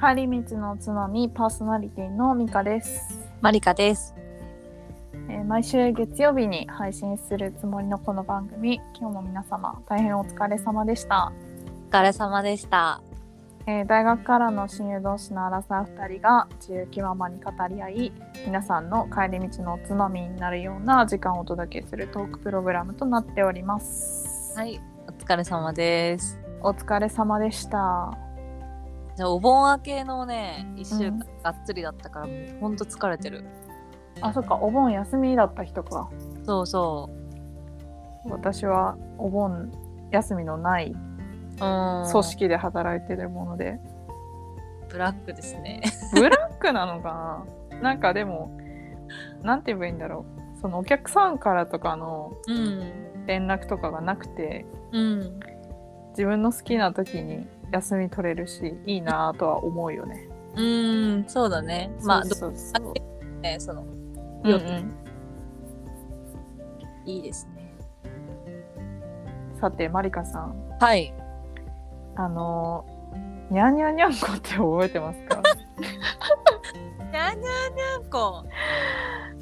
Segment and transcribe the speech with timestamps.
[0.00, 4.14] 帰り道のつまみパーソナリティのミカです、マリカです。
[5.28, 11.30] えー毎週月曜日に配信するつもりのこの番組今日も皆様大変お疲れ様でした、
[11.90, 13.02] お疲れ様でした。
[13.66, 18.12] えー大学からの親友同士のアラサー2人が自由気ままに語り合い
[18.46, 26.38] 皆さんの帰り道のおつまみになるような時間をお届けするトークプログラムとなっております、はい、お疲れ様です。
[26.62, 28.29] お疲れ様でした
[29.20, 33.44] じゃあお盆明けのね、一週うん間がっつりだったから、もうほんと疲れてる。
[34.22, 36.08] あそっかお盆休みだった人か
[36.44, 37.10] そうそ
[38.24, 39.70] 私はお盆
[40.10, 42.08] 休みのないうん。
[42.10, 43.78] 組織で働いてるもので、
[44.88, 45.82] ブラックですね。
[46.14, 47.44] ブラックなのか
[47.76, 47.80] な？
[47.92, 48.50] なんかでも
[49.42, 50.24] なんて言えばいいんだろ
[50.56, 53.26] うそのお客さんからとかのうん。
[53.26, 55.40] 連絡とかがなくてうん。
[56.12, 61.92] 自分の好きな時に休み取れるしいいなとは思うよねうん、そうだね。
[62.02, 63.82] まあ、そうそうね、その、
[64.44, 64.94] うんうん
[67.06, 67.72] いいですね。
[69.60, 71.14] さてマリカさんはい。
[72.16, 72.84] あの
[73.50, 75.42] にゃんにゃんにゃんこって覚えてますか？
[77.10, 78.44] にゃんにゃんにゃんこ。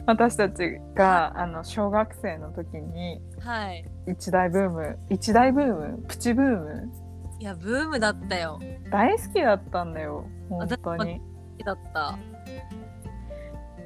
[0.07, 3.85] 私たちがあの小学生の時にはい。
[4.07, 6.05] 一大ブーム一大ブーム？
[6.07, 6.93] プチブーム？
[7.41, 8.59] いや、ブームだったよ。
[8.91, 11.21] 大好きだったんだよ本当に。
[11.21, 12.19] 好きだった。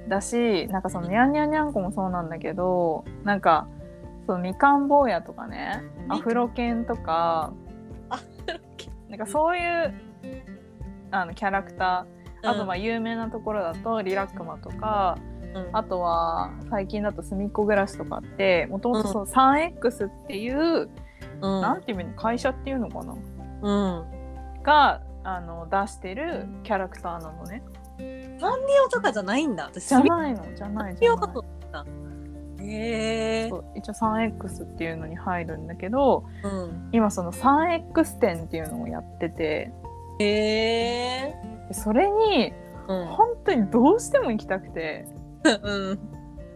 [0.08, 3.68] だしなんかそのにゃんにゃんにゃんこもそうなんだけどなんか
[4.26, 7.52] そのみかん坊やとかねアフロ犬とか
[9.08, 9.94] なんかそういう
[11.10, 15.18] あのキャラクターあとまあ有名なところだとリラックマとか、
[15.54, 20.88] うん、あとは最近だとすみっこ暮らしとかってもともとその 3X っていう、
[21.40, 23.31] うん、なんていうの会社っていうのかなうん。
[23.62, 27.62] があの出してるキャラクターなのね。
[27.98, 29.66] サンリオとかじゃないんだ。
[29.66, 31.32] 私じゃないのじゃないじゃない。
[32.64, 36.90] へえ一応 3X っていうのに入るんだけどうん。
[36.92, 39.72] 今その 3X 展っていうのをやってて
[40.20, 41.34] へえ
[41.68, 42.52] でそれに
[42.88, 43.06] うん。
[43.06, 45.06] 本当にどうしても行きたくて
[45.44, 45.98] うん。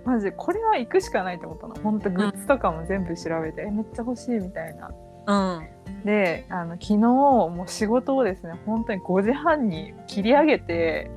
[0.04, 4.92] マジでこれは行くしかないと思ったの本当グッズとかも全部調べて、えめっちゃ欲しいみたいな
[5.26, 5.68] うん。
[6.04, 11.10] であの昨日もう仕事をですね本当に5時半に切り上げて。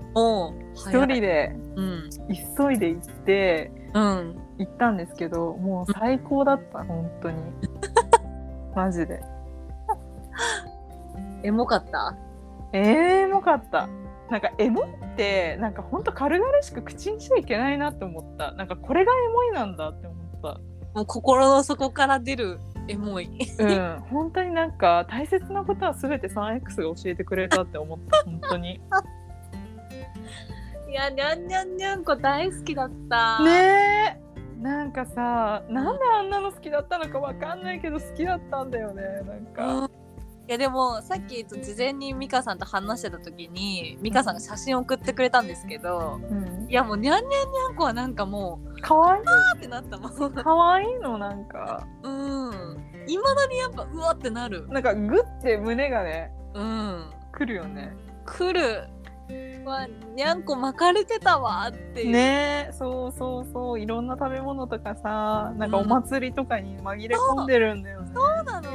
[0.73, 2.09] 一人でうん。
[2.57, 4.35] 急いで行ってうん。
[4.57, 7.37] 行ったんですけどもう最高だった本当に
[8.75, 9.21] マジで
[11.43, 12.15] エモかった？
[12.73, 13.87] えー、もかった
[14.29, 20.59] なんかエモってなんかほんと軽々しく口にしちゃいけないなって思ったなんかこれがエモいなんだって思った
[20.93, 23.29] もう心の底から出るエモい。
[23.59, 28.81] うん本当になんか大切なことは全て 3X が教えてくれたって思った本当に
[30.89, 33.43] いや、にゃんにゃんにゃんこ大好きだった。
[33.43, 34.29] ねえ
[34.59, 39.98] なんかさなんであんなの好きだったのかわかんないけど好きだったんだよねなんうんか、い
[40.51, 46.65] やでもさっき事前に美香さんと話してた時に美香さんが写真送ってくれたんですけどうん。
[46.69, 49.23] いやもうにゃんにゃんにゃんこはなんかもうかわいい。
[49.57, 50.33] ってなったもん。
[50.33, 51.85] かわいいのなんか。
[52.03, 52.77] うん。
[53.07, 54.67] いまだにやっぱうわってなる。
[54.69, 57.11] なんかグッて胸がねうん。
[57.31, 57.93] くるよね。
[58.25, 58.87] 来る。
[59.65, 63.79] わにゃんこ巻かれてたわっていう、ねえそうそうそう。
[63.79, 68.68] いろんな食べ物とかさなんかお祭りとかに紛れ込んでるんだよね、そうなの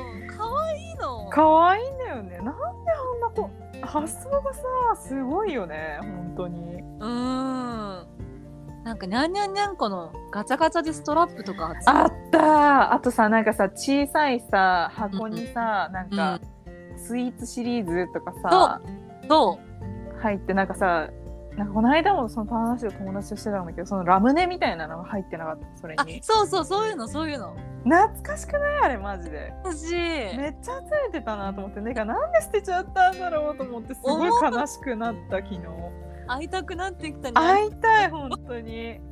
[1.05, 2.37] 可愛いのかわいいんだよね。
[2.37, 3.51] なんであんなこ
[3.83, 4.63] 発想がさ
[4.97, 5.99] すごいよね。
[6.01, 6.83] 本当に。
[7.01, 8.07] うん。
[8.85, 12.93] なんかにゃんにゃんにゃんこのガチャガチャでストラップとかあった。
[12.93, 16.41] あとさなんかさ小さいさ箱にさ、なんか、
[16.97, 18.81] スイーツシリーズとかさ
[19.29, 19.59] そ
[20.21, 21.09] 入ってなんかさ
[21.57, 25.67] なんかこの間もその話を友達としてたんだけどそのラムネみたいなのが入ってなかった？
[25.77, 26.21] それに。
[26.23, 27.57] そうそうそういうのそういうの。
[27.85, 29.53] 懐かしくないあれマジで。
[29.63, 29.93] 私。
[29.93, 31.81] めっちゃ集めてたなと思って。
[31.81, 35.61] なんかなんで捨てちゃったんだろうと思ってすごい悲しくなった昨日。
[36.27, 39.01] 会いたくなってきたにゃん会いたい本当に。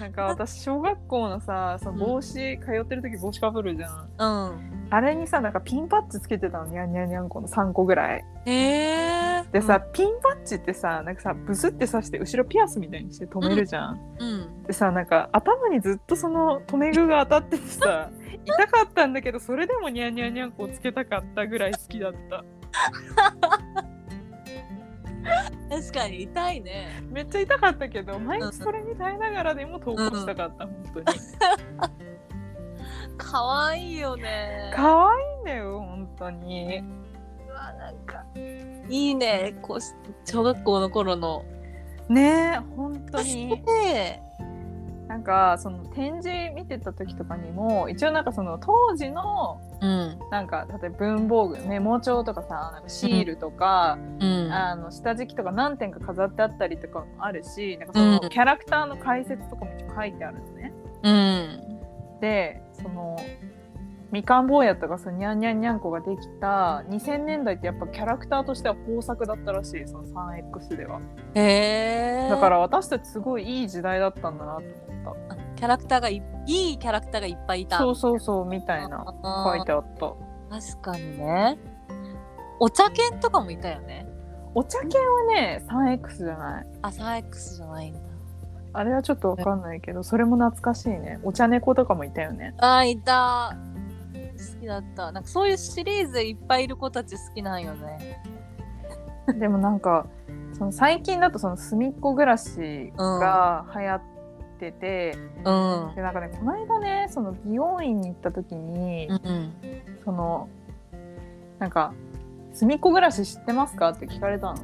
[0.00, 4.08] なんか私小学校のさその帽子、通ってる時帽子かぶるじゃん。
[4.18, 4.24] う
[4.54, 4.86] ん。
[4.90, 8.24] あれにさなんかピンパッチつけてたのにゃんにゃんにゃんこの3個ぐらい。
[8.46, 9.21] へえ
[9.52, 14.62] でさ、ピンパッチってさなんかさブスって刺して後ろピアスみたいにして止めるじゃん、うん。
[14.62, 18.10] でさなんか頭にずっとその留め具が当たっててさ
[18.46, 22.44] 痛かったんだけどそれでもニャンニャンニャンこをつけたかったぐらい好きだった。
[25.68, 27.02] 確かに痛いね。
[27.10, 31.06] めっちゃ痛かったけど毎日それに耐えながらでも投稿したかった、本当に。
[33.16, 34.72] 可愛いよね。
[34.74, 36.82] 可愛いんだよ本当に
[37.66, 38.24] わなんか
[38.88, 39.78] いいねこう
[40.24, 41.44] 小学校の頃の。
[42.08, 43.62] ねえ本当に。
[43.64, 44.20] で
[45.08, 50.18] なんかその展示見てた時とかにも一応なんかその当時のうん。
[50.30, 54.52] なんか例えば文房具メモ帳とかさなんかシールとか、うん。
[54.52, 58.28] あの下敷きとか何点か飾ってあったりとかもあるしなんかそのうん。
[58.28, 60.72] キャラクターの解説とかも書いてあるのね。
[61.02, 62.20] うん。
[62.20, 63.16] でその
[64.12, 71.00] みかん坊やとかそのニャンニャンニャンコができた2000年代ってやっぱキャラクターとしては豊作だったらしいその 3X では。
[71.34, 74.62] へえだから私たちすごいいい時代だったんだなと
[75.00, 75.16] 思っ
[75.56, 77.78] キャラクターがいいいキャラクターがいっぱいいた。
[77.78, 79.04] たそうそうそうみたいな
[79.46, 80.12] 書いてあった。
[80.60, 81.58] 確かにね。
[82.60, 84.06] お茶犬とかもいたよね。
[84.54, 86.66] お茶犬はね 3X じゃない。
[86.82, 88.00] あ 3X じゃないんだ。
[88.74, 91.20] あれはちょっとわかんないけどそれも懐かしいね。
[91.22, 92.54] お茶猫とかもいたよね。
[92.58, 93.56] あーいた
[94.42, 95.12] 好きだった。
[95.12, 98.22] なんかそういうシリーズいっぱいいる子たち好きなんよね。
[99.38, 100.06] でもなんか
[100.52, 104.02] その最近だとその隅っこ暮らしが流行っ
[104.58, 105.94] てて、うん。
[105.94, 109.52] でなんかねこの間ねその美容院に行った時に、うん
[110.04, 110.48] その
[111.58, 111.94] なんか
[112.52, 114.56] 「隅っこ暮らし知ってますか?」って聞かれたの。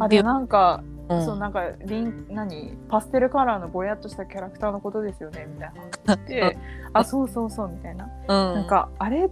[0.00, 1.24] あでなんか、うん。
[1.24, 2.76] そうなんかリン何？
[2.88, 5.46] パステルカラーのぼやっとしたキャラクターのことですよね？
[5.52, 5.82] みたいな。
[6.06, 6.58] 話で
[6.92, 8.28] あそうそうそうみたいな、うん。
[8.28, 9.30] なんかあれっ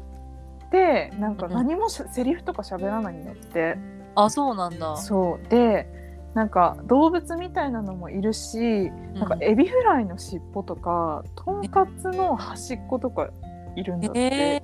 [0.71, 3.77] てなんか何もしセリフとか喋らないんだって。
[4.15, 4.97] あそうなんだ。
[4.97, 5.49] そう。
[5.49, 5.89] で
[6.35, 13.29] なんか動物みたいなのもいるし、なんかエビフライの尻尾とかとんかつの端っことか
[13.77, 14.21] いるんだって。
[14.21, 14.63] え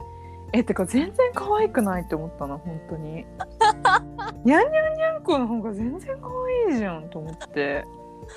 [0.55, 3.27] えてか全然可愛くないって思ったの本当に。
[4.45, 6.29] にゃんにゃんにゃんこの方が全然可
[6.69, 7.85] 愛いじゃんと思って。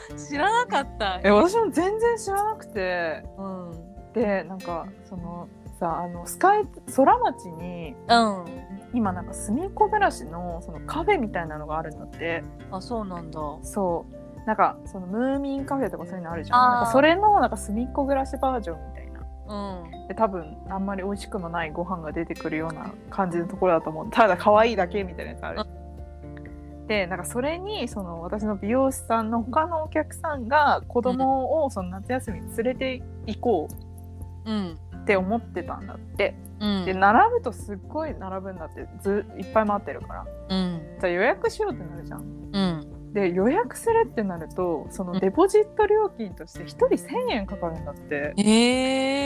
[0.09, 1.21] ー、知らなかった。
[1.23, 3.23] え私も全然知らなくて。
[3.37, 4.13] うん。
[4.13, 5.47] でなんかその
[5.79, 8.45] さあのスカイ空町にうん。
[8.93, 12.43] 今なんか隅っこ暮らしのそのカフェみたいなのがあるんだって。
[12.71, 13.39] あそうなんだ。
[13.63, 14.45] そう。
[14.45, 16.59] なんかそのムーミンカフェとかそういうのあるじゃん。
[16.59, 18.90] なんかそれのなんか隅っこ暮らしバージョン
[19.51, 20.07] うん。
[20.07, 24.09] で多分あんまり美味しくもないご飯が出てくるような感じのところだと思う。
[24.09, 25.69] ただ可愛いだけみたいなやつある。
[26.87, 33.67] でなんかそれにその私の美容師さんの他のお客さんが子供をその夏休みに連れて行こ
[34.45, 34.51] う
[35.01, 36.35] って思ってたんだって。
[36.59, 36.85] うん。
[36.85, 38.87] で並ぶとすっごい並ぶんだって。
[39.01, 40.25] ずいっぱい待ってるから。
[40.49, 40.81] うん。
[40.99, 42.21] じゃあ予約しようってなるじゃん。
[42.53, 42.80] うん
[43.13, 48.33] で予約するってなるとそのデポジット料金として1人1,000円かかるんだって。
[48.37, 48.43] え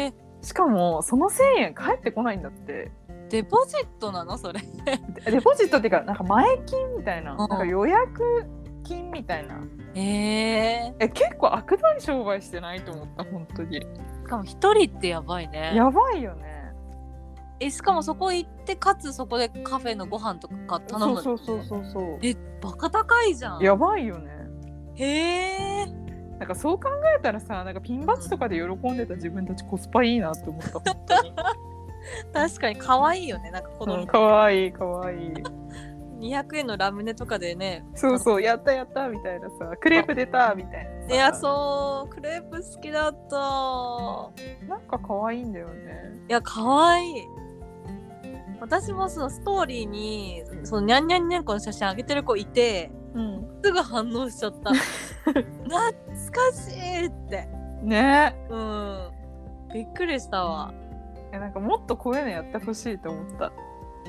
[0.07, 2.91] ー、しかもその1,000円返ってこないんだって。
[3.29, 4.37] デポジットなの？
[4.37, 4.61] それ。
[4.61, 7.37] でデポジットっていうかなんか前金みたいなうん。
[7.37, 8.45] なんか予約
[8.83, 9.61] 金みたいな。
[9.95, 13.79] ええ結構悪どい商売してないと思った本当に。
[13.79, 15.73] ー、しかも一人ってやばいね。
[15.75, 16.54] やばいよね
[17.59, 22.19] えしかもそこ行ってかつそこでカフェのご飯とか頼むそうそうそうそうそう。
[22.21, 23.61] えバカ高いじゃん。
[23.61, 24.31] やばいよね。
[24.95, 25.85] へえ。
[26.39, 30.81] なんかそう考えたらさなんかピンバッジとかで喜んでた自分たちコスパいいなって思った
[32.33, 33.51] 確かに可愛いよね。
[33.51, 35.15] なんか子供、うんかわいいかわい。
[35.15, 35.33] い
[36.19, 37.85] 200円のラムネとかでね。
[37.95, 41.15] そうそうやったやったみたいなさクレープ出たみたいなさ。
[41.15, 44.67] いやそうクレープ好きだった。
[44.67, 46.13] なんか可愛いんだよね。
[46.27, 47.13] いや可愛い
[48.65, 53.47] 私もそのストーリーにそのニャンニャンニャンコの写真上げてる子いてうん。
[53.63, 54.73] すぐ反応しちゃった。
[55.23, 57.47] 懐かしいって。
[57.81, 58.35] ね。
[58.49, 59.09] うん。
[59.73, 60.73] びっくりしたわ。
[61.31, 63.51] えなんかもっとこういうのやってほしいと思った。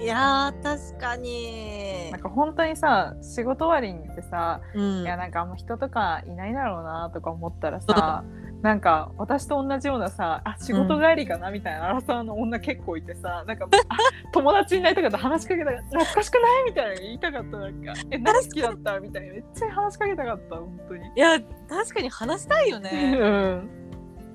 [0.03, 2.11] いやー確かに。
[2.11, 5.03] なんか本当にさ仕事終わりに行ってさ、うん。
[5.03, 8.25] いやなんかあんま人とかいないだろうなとか思ったらさ
[8.67, 13.97] なんか私と同じようなさあ仕事帰りかなみたいなアラサーの女結構いてさなんかあ
[14.33, 16.65] 友達になりたかった話しかけたかった懐かしくない？
[16.65, 17.93] みたいなの言いたかったなんか。
[18.11, 18.99] え何好きだった？
[18.99, 19.33] みたいな。
[19.35, 21.07] めっちゃ話しかけたかった本当に。
[21.15, 23.69] いや確かに話したいようねん。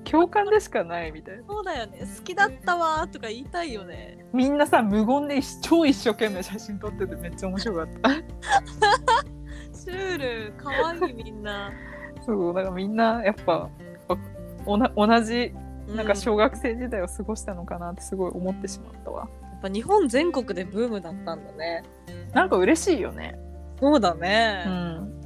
[0.04, 1.42] 共感でしかないみたいな。
[1.46, 1.98] そうだよね。
[2.16, 4.24] 好きだったわーとか言いたいよね。
[4.32, 8.10] みんなさ無言で一超一生懸命写真撮っててめっちゃ面白かった。
[9.78, 10.54] シュール。
[10.56, 11.70] 可愛いみんな。
[12.24, 13.68] そうだからみんなやっぱ
[14.66, 15.52] おな同じ
[15.88, 19.28] なんかう小学生時代を過ごしたのかなってすごい思ってしまったわ。
[19.42, 21.84] やっぱ日本全国でブームだったんだね
[22.32, 23.38] なんか嬉しいよね。
[23.80, 25.22] そうだうね、ん。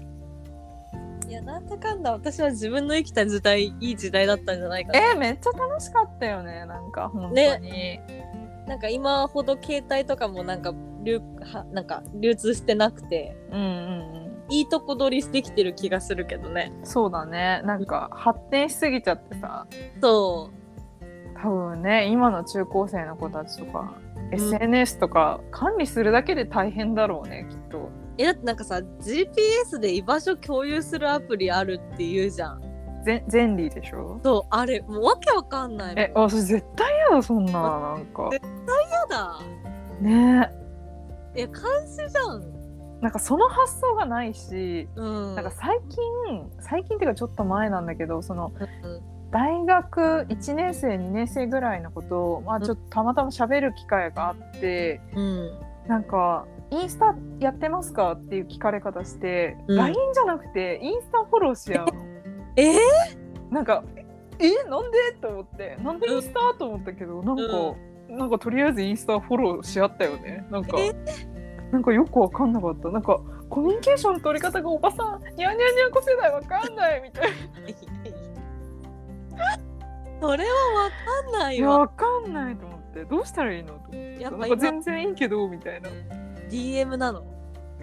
[1.28, 6.64] いやなんだかんだ私は自分の生きた時代いい時代だったんじゃないかなえーめっちゃ楽しかったよね。
[6.66, 8.00] なんか本当に。
[8.66, 10.74] なんか今ほど携帯とかもなんか
[11.04, 16.72] 流はなんか流通してなくてうんうんいいとこ取りできてる気がするけどね。
[16.80, 16.86] うん。
[16.86, 17.62] そうだね。
[17.64, 19.66] なんか発展しすぎちゃってさ。
[20.00, 20.50] そ
[21.42, 23.94] 多分ね今の中高生の子たちとか、ん。
[24.32, 27.90] SNS とか管理するだけで大変だろうねきっと。
[28.18, 32.62] えだってなんかさ GPS で居場所共有するアプリあるって言うじゃん。
[33.04, 34.18] ぜゼンリーでしょ？
[34.24, 38.28] そうあれもうわけわかんないえあそれ絶対嫌だそんななんか。
[38.32, 39.38] 絶やだ。
[40.00, 40.50] ね。
[41.36, 41.54] いや監
[41.86, 42.55] 視じゃん
[43.06, 61.92] なんかその発想がないし、うんなんか最近最近っていうかちょっと前なんだけどそのうん大学1年生2年生ぐらいのことを、まあ、ちょっとたまたま喋る機会があって、うんなんか「インスタやってますか?」っていう聞かれ方して、うん LINE じゃなくてインスタフォローし合うの。
[62.58, 63.84] えー、なんか
[64.40, 64.68] 「え？
[64.68, 67.42] なんで?」と思って「なんでインスタ?」と思ったけどなんか、
[68.08, 70.44] なんかとりあえずインスタフォローし合ったよね。
[70.50, 71.35] なんかえ？
[71.72, 72.88] なんかよくわかんなかった。
[72.90, 73.20] なんか
[73.50, 77.36] コミュニケーションの取り方がおばさんニャンニャンニャン子世代わかんないみたいな。
[80.20, 80.50] それは
[80.84, 83.04] わかんないいやわわかんないと思って。
[83.04, 84.16] どうしたらいいのと思って。
[84.22, 85.90] やっぱ全然いいけどみたいな。
[86.50, 87.22] DM なの？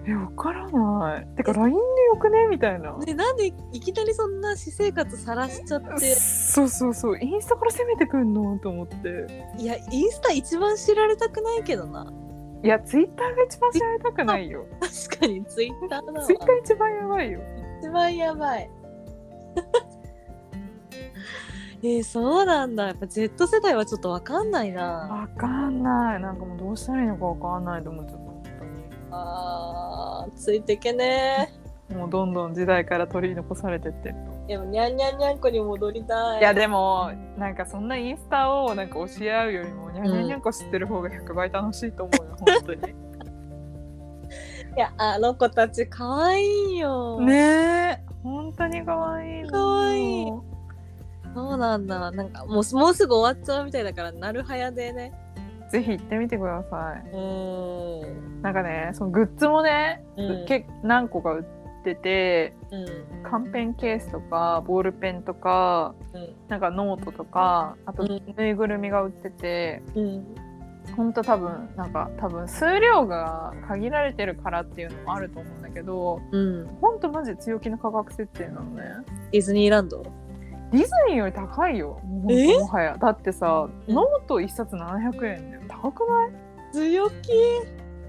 [0.05, 1.27] えわからない。
[1.37, 2.47] てか LINE でよくね？
[2.49, 2.97] みたいな。
[2.97, 6.15] ねなんでいきなりそんな私生活さらしちゃって？
[6.15, 7.19] そうそうそう。
[7.19, 8.57] インスタから攻めてくんの？
[8.59, 9.53] と思って。
[9.59, 12.11] いやインスタ一番知られたくないけどな
[12.63, 14.65] いやツイッターが一番知られたくないよ。
[14.79, 16.25] 確かにツイッターだわ。
[16.25, 17.41] ツイッター一番やばいよ。
[17.81, 18.69] 一番やばい。
[21.83, 22.87] えー、そうなんだ。
[22.87, 24.81] やっぱ Z 世代はちょっとわかんないな。
[24.83, 26.21] わかんない。
[26.21, 28.23] なんかもうどうしたらいいのかわかんないと思っちゃった。
[28.23, 28.33] 本
[29.11, 31.49] あーついてけね
[31.93, 34.07] もうどんどん時代から取り残されてって。
[34.09, 36.39] るーでもにゃんにゃんにゃんこに戻りたい。
[36.39, 42.93] いやでもなんかそんなインスタをなんか教え合うよりもニャンニャンニャンコ知ってる方が100倍楽しいと思うよ本当に。
[44.75, 47.21] いやあの子たちかわいいよ。
[47.21, 50.25] ねえ本当に可愛いの可愛い。
[51.33, 52.11] そうなんだ。
[52.11, 55.13] なんかもうもうすぐ終わっちゃうみたいだからなるはやでね。
[55.69, 57.09] ぜひ行ってみてください。
[57.15, 57.17] う
[58.05, 58.41] ん。
[58.41, 60.45] なんかねそのグッズもね、うん。
[60.45, 63.23] け何個か売っててうん。
[63.29, 66.35] カンペンケースとかボールペンとかうん。
[66.47, 68.33] なんかノートとかあとうん。
[68.37, 70.35] ぬいぐるみが売ってて、うん。
[70.95, 76.67] ほんと多分なんか多分数量が限られてるからっていうのもあると思うんだけどうん。
[76.81, 78.83] ほんとマジ強気の価格設定なのね。
[79.31, 80.03] ディズニーランド？
[80.71, 81.99] ディズニーより高いよ。
[82.03, 82.97] もはや。
[82.97, 83.93] だってさうん。
[83.93, 85.61] ノート1冊700円だよ。
[85.69, 86.31] 高くない？
[86.73, 87.31] 強気？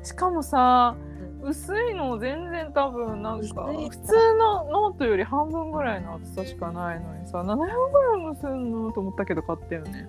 [0.02, 0.96] しかもさ
[1.44, 7.68] 薄いの全然多分なんか普通のノートより半分ぐらいの厚さしかないのにさ700
[8.14, 10.08] 円もすんのと思ったけど買ったよね。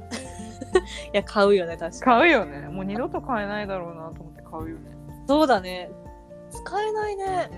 [1.14, 2.68] いや買うよね確か買うよね。
[2.70, 4.96] もう二度と買えないだろうなと思って買うよね。
[5.08, 5.92] にそうだね。
[6.50, 7.50] 使えないね。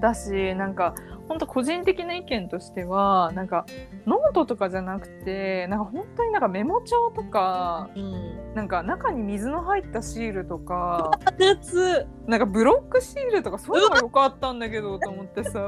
[0.00, 0.94] だしなんか
[1.28, 3.66] ほんと個人的な意見としてはなんか
[4.06, 8.54] ノートとかじゃなくてなんか本当になんかメモ帳とかうん。
[8.54, 15.60] なんか中に水の入ったシールとかあとなんかブロックシールとかそういうのがよかったんだけどと思ってさ。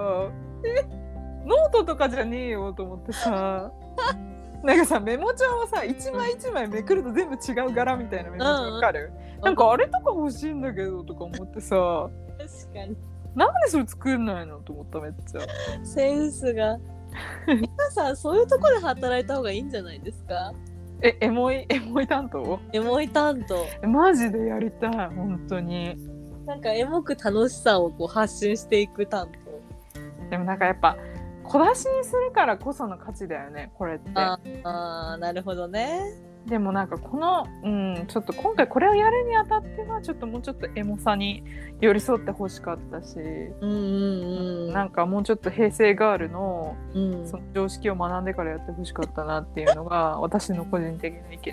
[1.44, 3.70] ノートとかじゃねえよと思ってさ。
[4.62, 12.10] なんかさメモ帳はさ一枚一枚めくると全部違う柄みたいなメモ帳わかる、なんかあれとか欲しいんだけどとか思ってさ。
[12.38, 12.96] 確かに
[13.34, 15.40] なんでそれ作んないのと思っためっちゃ。
[15.84, 16.78] センスが。
[17.48, 20.52] 皆さんそういうとこで働いた方がいいんじゃないですか？
[21.02, 22.58] えエモいエモい担当？
[22.72, 23.56] エモい担当。
[23.82, 25.96] えマジでやりたい本当に。
[26.46, 30.30] なんかエモく楽しさをこう発信していく担当。
[30.30, 30.96] でもなんかやっぱ
[31.44, 34.10] 小出しにするからこその価値だよねこれって。
[34.14, 36.00] ああーなるほどね
[36.46, 41.44] でもなんかこのうんちょっと今回これをやるにあたってはちょっともうちょっとエモさに
[41.80, 44.72] 寄り添ってほしかったし、うんうんうん。
[44.72, 47.28] なんかもうちょっと平成ガールのうん。
[47.28, 51.52] その常識を学んでからやってほしかったなっていうのが私の個人的な意見で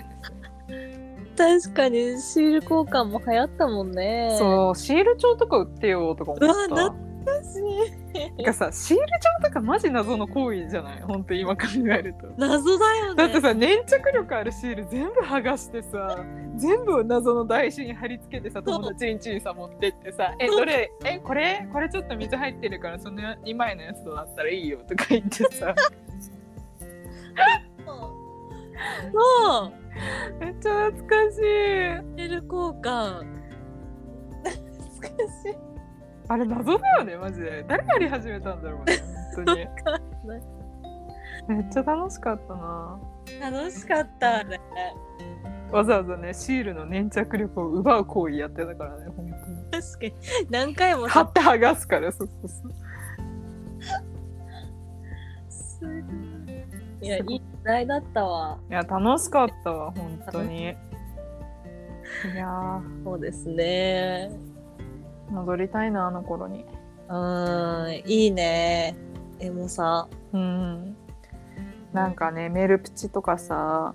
[0.68, 1.06] ね。
[1.36, 4.36] 確かにシール交換も流行ったもんね。
[4.38, 6.94] そうシール帳とか売ってよとか思うわっ
[7.42, 7.60] し
[8.36, 9.04] なんかさシール
[9.42, 11.02] 帳とかマジ謎の行為じゃない？
[11.02, 12.28] 本当今考えると。
[12.38, 13.16] 謎だよね。
[13.16, 16.24] だってさ粘着力あるシール全部剥がしてさ
[16.56, 20.90] 全部謎の台紙に貼り付けてさ友達ん家にさ持ってってさ「えどれ？
[21.04, 21.68] えこれ？
[21.72, 25.74] これちょっと水入ってるからその2枚のやつとだったらいいよ」とか言ってさ。
[29.12, 29.72] そう。
[30.38, 31.38] めっちゃ懐かしい。
[31.38, 32.50] シール交
[32.82, 33.24] 換。
[34.44, 35.08] 懐か
[35.42, 35.54] しい
[36.28, 37.64] あれ謎だよねマジで。
[37.68, 38.98] 誰やり始めたんだろうね
[39.36, 39.66] 本当に。
[41.48, 42.98] めっちゃ楽しかったな。
[43.50, 44.38] 楽しかった。
[44.38, 44.60] あれ
[45.70, 49.28] わざわざねシールの粘着力を奪う行為やってたからね本
[49.70, 49.82] 当に。
[49.82, 50.14] 確かに。
[50.50, 52.72] 何回も貼って剥がすからそうそうそう。
[55.48, 57.06] すごい。
[57.06, 57.08] い。
[57.08, 58.58] やいい代だったわ。
[58.70, 60.74] いや楽しかったわ本当に。
[62.32, 64.30] いやそうですね。
[64.32, 64.55] ー
[65.30, 66.64] 戻りたいなあの頃に。
[67.08, 68.96] うーんいいね。
[69.40, 70.08] エモさ。
[70.32, 70.96] うん。
[71.92, 73.94] なんかねメルプチとかさ。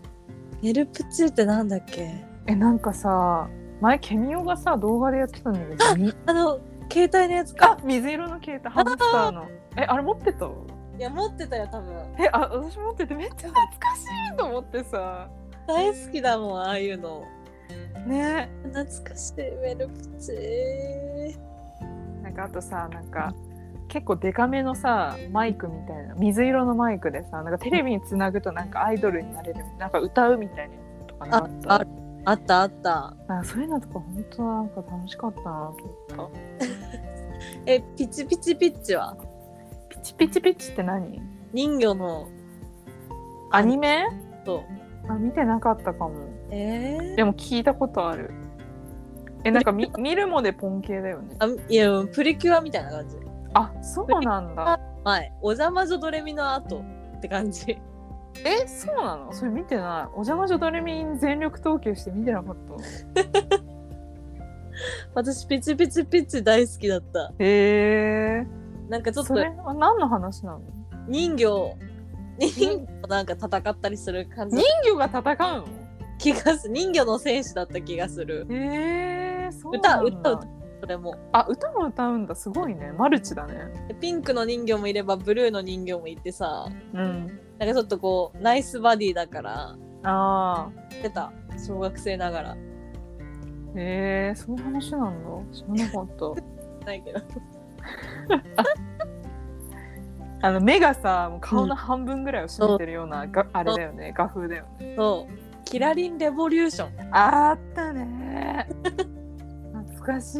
[0.61, 2.25] メルプチってなんだっけ？
[2.47, 3.47] えなんかさ
[3.81, 6.59] 前ケミオがさ動画でやってたんだけどみあの
[6.91, 7.73] 携帯のやつか。
[7.73, 9.47] あ水色の携帯ハムスターの。
[9.77, 10.45] えあれ持ってた？
[10.45, 10.49] い
[10.99, 11.95] や持ってたよ多分。
[12.19, 15.29] えあ私持っててめっちゃ懐かしいと思ってさ。
[15.67, 17.23] 大好きだもんああいうの
[18.07, 18.49] ね。
[18.73, 20.31] 懐かしいメルプチ
[22.23, 23.33] なんかあとさなんか
[23.87, 31.73] 結構デカめのさマイクみたいな水色のマイクでさなんかテレビにつなぐとなんかアイドルになれるなんか歌うみたいなやつとかなかった？
[31.75, 31.85] あ
[32.23, 33.15] あったあった。
[33.27, 36.31] なんかそういうのとか本当なんか楽しかったなと思っ
[37.65, 39.15] えピチピチピッチは？
[39.17, 39.25] た
[39.89, 41.21] ピチピチピチって何？
[41.53, 42.27] 人魚の
[43.51, 44.05] アニメ？
[44.45, 44.63] と
[45.09, 46.13] あ見てなかったかも
[46.51, 48.31] えー、でも聞いたことある。
[49.43, 51.35] えなんかみ 見るもでポン系だよね。
[51.39, 53.17] あいやプリキュアみたいな感じ。
[53.53, 54.79] あそうなんだ。
[55.03, 56.83] 前お邪魔女ドレミの後
[57.17, 57.79] って感じ。
[58.45, 59.33] えそうなの？
[59.33, 60.09] それ見てない。
[60.09, 63.61] お邪魔女ドレミに全力投球して見てなかった。
[65.13, 67.31] 私ピチピチピッチ大好きだった。
[67.39, 68.47] へえ
[68.89, 70.61] なんかちょっとそれは何の話なの？
[71.07, 71.75] 人魚
[72.39, 74.57] 人魚となんか戦ったりする感じ。
[74.57, 74.65] 人
[74.95, 75.65] 魚が戦うの？
[76.21, 76.73] 気がする。
[76.73, 78.45] 人魚の戦士だった気がする。
[78.49, 80.19] へえそう歌なんだ。
[80.19, 80.47] 歌歌
[80.81, 81.15] それも。
[81.31, 82.35] あ歌も歌うんだ。
[82.35, 82.91] すごいね。
[82.91, 83.87] マルチだね。
[83.87, 86.67] でピンクの人魚もいればブルーの人魚もいてさ。
[86.93, 87.39] うん。
[87.57, 89.75] なんかちょっとこうナイスバディだから。
[90.03, 90.69] ああ
[91.01, 91.33] 出た。
[91.57, 92.55] 小学生ながら。
[93.75, 95.29] へえそういう話なんだ。
[95.51, 96.85] 知らなかった。
[96.85, 97.19] ないけど。
[100.43, 104.13] あの目がさもう顔の半分ぐらいを占めてるような、があれだよね。
[104.15, 104.95] 画風だよね。
[104.97, 107.15] そうキラリンレボリューション。
[107.15, 108.67] あったね。
[109.87, 110.39] 懐かしい。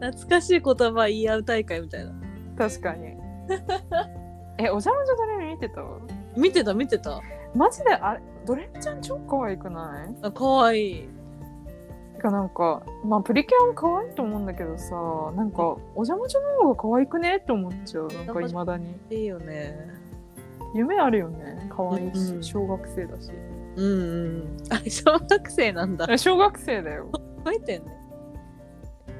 [0.00, 2.12] 懐かしい言葉言い合う大会みたいな。
[2.58, 3.16] 確かに。
[4.58, 5.82] えお邪魔女ドレミ見てた？
[6.36, 7.20] 見てた見てた。
[7.54, 7.90] マジで？
[7.94, 8.20] あれ？
[8.44, 10.16] ドレミちゃん超可愛くない？
[10.22, 11.08] あかわい。
[12.20, 14.96] かなんかまあプリキュアも可愛いと思うんだけどさ
[15.36, 15.62] なんか
[15.94, 17.36] お邪魔女の方が可愛くね？
[17.36, 18.08] って思っちゃう。
[18.26, 19.78] なんかいまだにいいよね。
[20.74, 21.70] 夢あるよね。
[21.70, 22.42] 可愛いし、うん。
[22.42, 23.30] 小学生だし
[23.78, 24.56] うんうん。
[24.70, 26.06] あ小学生なんだ。
[26.10, 27.08] え小学生だよ。
[27.38, 27.92] 覚えてんね。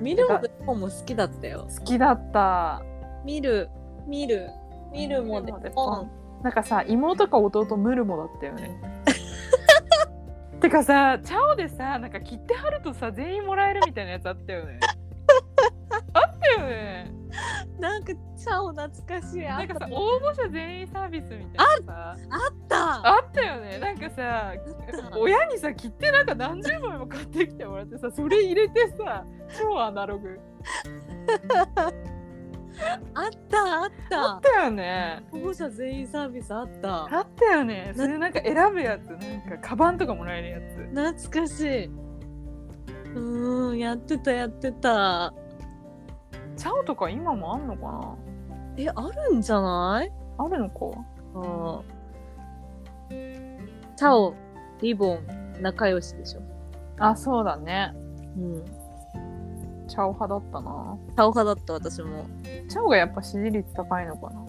[0.00, 1.68] 見るもで本も好きだったよ。
[1.78, 2.82] 好きだった。
[3.24, 3.68] 見る
[4.06, 4.50] 見る
[4.92, 6.10] 見るもでも。
[6.42, 8.80] なんかさ妹か弟ムルモだったよね。
[10.60, 14.80] てかさチャオでさなんか切ってはるとさ全員もらえるみたいなやつあったよね。
[16.14, 17.17] あったよね
[17.78, 19.40] なんかチャオ懐かしい。
[19.40, 22.10] なんかさ応募者全員サービスみたいなさ。
[22.10, 22.18] あっ
[22.68, 23.16] た。
[23.16, 23.78] あったよね。
[23.78, 24.52] なんかさ
[25.10, 25.18] た。
[25.18, 29.24] 親にさ切ってなんか何十枚も買ってきてもらってさそれ入れてさ
[29.60, 30.38] 超アナログ。
[33.14, 35.24] あったあっあたったよね。
[35.32, 37.04] 保護者全員サービスあった。
[37.16, 37.92] あったよね。
[37.96, 39.06] それなんか選ぶやつ。
[39.10, 41.24] なんかカバンとかもらえるやつ。
[41.26, 41.84] 懐かしい。
[41.86, 45.32] うーんやってたやってた
[46.58, 48.16] チャオとか今もあんのかな？
[48.76, 50.12] えあるんじゃない？
[50.38, 50.76] あるのか。
[51.34, 51.82] うん。
[53.96, 54.34] チャオ
[54.80, 55.26] リボン
[55.60, 56.40] 仲良しでしょ。
[56.98, 57.92] あそうだね。
[58.36, 58.64] うん。
[59.88, 60.98] チャオ派だったな。
[61.08, 62.26] チャオ派だった私も。
[62.68, 64.44] チャオがやっぱ支持率高いのかな？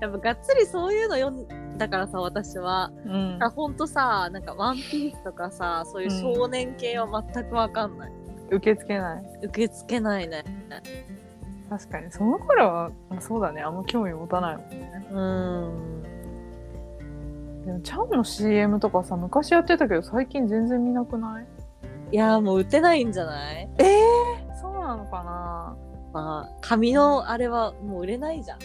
[0.00, 2.90] やっぱがっつりそういうの読んだからさ私は。
[3.04, 3.38] うん。
[3.42, 8.12] あほんとさなんか「ワンピースとかさそういう少年系は全く分かんない、
[8.50, 9.24] 受け付けない。
[9.44, 10.44] 受け付けないね。
[11.68, 13.62] 確かにその頃はまあそうだね。
[13.62, 15.06] あんま興味持たないもんね。
[15.12, 16.02] うん。
[17.64, 21.46] でもチャオの CM とかさ昔やってたけど最近全然見なくない？
[22.12, 23.68] いやーもう売ってないんじゃない？
[23.78, 24.00] ええ
[24.60, 25.76] そうなのかな？
[26.12, 28.58] まあ紙のあれはもう売れないじゃん。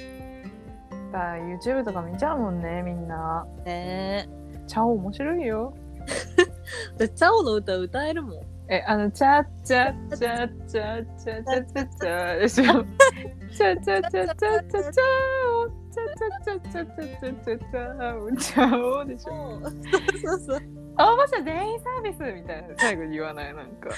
[1.11, 3.45] だ YouTube とか見ちゃうもんねみんな。
[3.65, 4.27] ね。
[4.65, 5.75] チャオ面白いよ。
[6.97, 15.03] チャオの歌歌えるもんえあのチャッチャッチャッチャッチャッチャッチャッチャでしょチャッチャッチャッチャッチャッチャッチャ
[15.51, 19.79] オチャッチャッチャッチャッチャッチャッチャッチャッチャオチャオでしょそう
[20.21, 22.69] そうそう応募者全員サービスみたいな。
[22.77, 23.53] 最後に言わない。
[23.53, 23.89] なんか。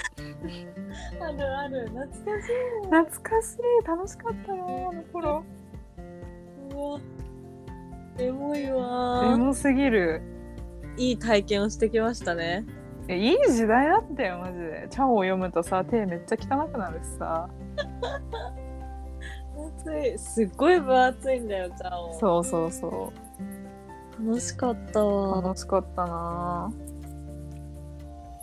[1.20, 1.88] あるある。
[1.90, 2.86] 懐かしい。
[2.86, 3.54] 懐かし
[3.84, 3.86] い。
[3.86, 5.44] 楽しかったよあの頃。
[6.72, 7.00] うわ
[8.18, 10.22] エモいエわモすぎる。
[10.96, 12.64] いい体験をしてきましたね。
[12.66, 12.77] え
[13.16, 14.86] いい時代だったよマジで。
[14.90, 17.48] チャオを読むとさ手めっちゃ汚くなるしさ。
[19.76, 20.18] 厚い。
[20.18, 23.12] すっごい分厚いんだよちゃおそうそうそ
[24.20, 25.42] 楽しかったうわ。
[25.42, 26.72] 楽しかったな。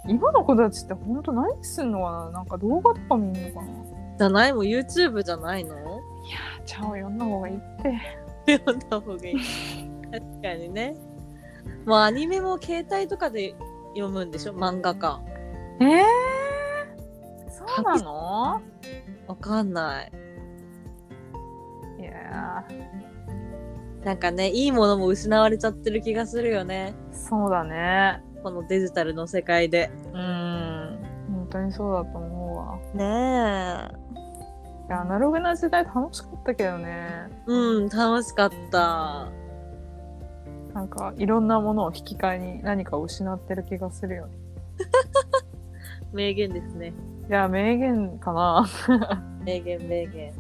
[0.08, 2.32] 今の子たちってほんと何すんのかな？
[2.32, 3.72] なんか動画とか見んのかな？
[4.18, 4.54] じゃない？
[4.54, 5.76] もん YouTube じゃないの？
[6.66, 7.60] ちゃんを読んだ方がいいっ
[8.46, 8.58] て。
[8.58, 9.36] 読んだ方がいい。
[10.12, 10.96] 確かにね。
[11.86, 13.56] もうアニメも携帯とかで
[13.96, 14.54] 読むんでしょ？
[14.54, 15.22] 漫画か。
[15.80, 18.62] えー、そうなの？
[19.28, 20.12] わかんない。
[22.00, 22.64] いや
[24.04, 26.94] なんかねいいものも失われちゃってる気がするよね。
[27.12, 28.22] ーそうだね。
[28.44, 29.90] このデジタルの世界で。
[30.14, 31.00] うん。
[31.30, 32.78] 本当にそうだと思うわ。
[32.94, 33.96] ねえ。
[34.88, 37.30] いやアナログな時代楽しかったけどね。
[37.48, 39.32] うん楽しかった
[40.76, 44.34] なんかいろんなものを引き換えに何かを失ってる気がするよね。
[46.12, 46.94] 名言ですね。
[47.30, 48.68] いや名言かな。
[49.46, 50.34] 名言名言。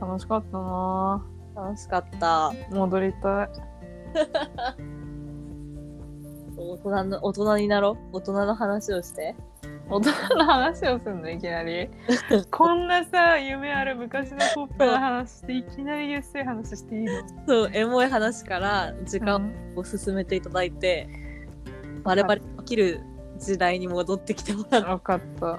[0.00, 1.22] 楽しかったな。
[1.54, 2.52] 楽しかった。
[2.70, 3.50] 戻りたい。
[6.56, 8.16] 大人の大人になろう？
[8.16, 9.36] 大人の話をして
[9.90, 11.88] 大人の話をするのいきなり。
[12.50, 17.12] こんなさ夢ある昔のポップな話していきなりゆっせい話していいの？
[17.46, 19.78] そうエモい話から時間うん。
[19.78, 21.08] を進めていただいて、
[22.04, 23.00] バレバレ起きる
[23.38, 25.58] 時代に戻ってきてもらう分かった。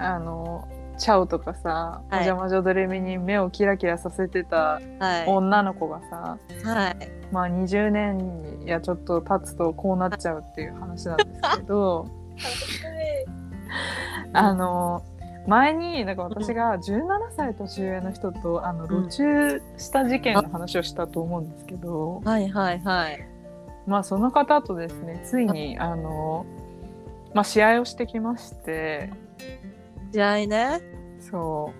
[0.00, 0.66] あの
[0.96, 2.22] チャオとかさ、はい。
[2.22, 6.96] お邪魔女ドレミに目をキラキラさせてたは女の子がさ、いはい。
[7.30, 12.06] まあ20年やちょっと経つとこうなっちゃうっていう話なんですけど
[14.32, 15.02] あの
[15.48, 23.26] 前になんか私が17歳年上の人とあのうん路中した事件の話をしたと思うんですけど、はいはいはい。
[23.86, 25.96] まあその方とですねついにあ。
[25.96, 26.44] の、
[27.32, 29.10] まあ、試合をしてきまして。
[30.12, 30.82] 試合ね。
[31.18, 31.72] そ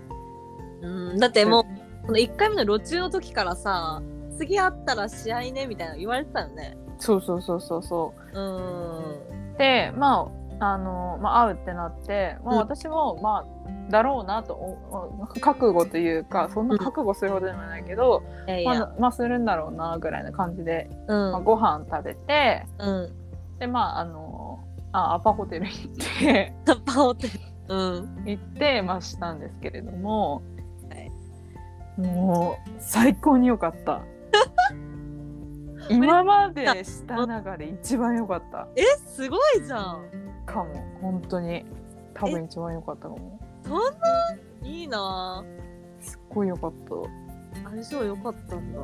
[0.83, 1.15] う。
[1.15, 4.01] んだってもうこの1回目の路中の時からさ
[4.39, 6.75] 次会ったら試合ねみたいな言われてたよね。
[6.99, 8.41] うそうそうそうそうそう。
[8.41, 9.57] うん。
[9.59, 12.61] でまああの、まあ、会うってなって、まあ、うん。
[12.61, 13.59] 私も、まあ
[13.91, 18.71] だろうなとお覚悟というかそんな覚悟するほどでもないけど、いやいや。
[18.71, 21.33] まあ、まあするんだろうなぐらいな感じで、うん。
[21.33, 23.13] まあ、ご飯食べてうん。
[23.59, 24.61] でまああの
[24.93, 26.53] あアパホテル行って
[26.85, 27.33] パオテル。
[27.69, 28.25] うん。
[28.27, 30.43] 行ってまあしたんですけれども、
[30.91, 31.11] はい。
[32.01, 34.03] もう最高に良かった。
[35.91, 38.69] 今までした中で一番良かった。
[38.77, 40.75] えすごいじゃんかも。
[41.01, 41.65] 本当に。
[42.15, 43.39] 多分一番良かったかも。
[43.65, 44.69] そんな？
[44.69, 45.45] いいな。
[46.01, 47.71] すっごい良かった。
[47.71, 48.81] 相性良かったんだ。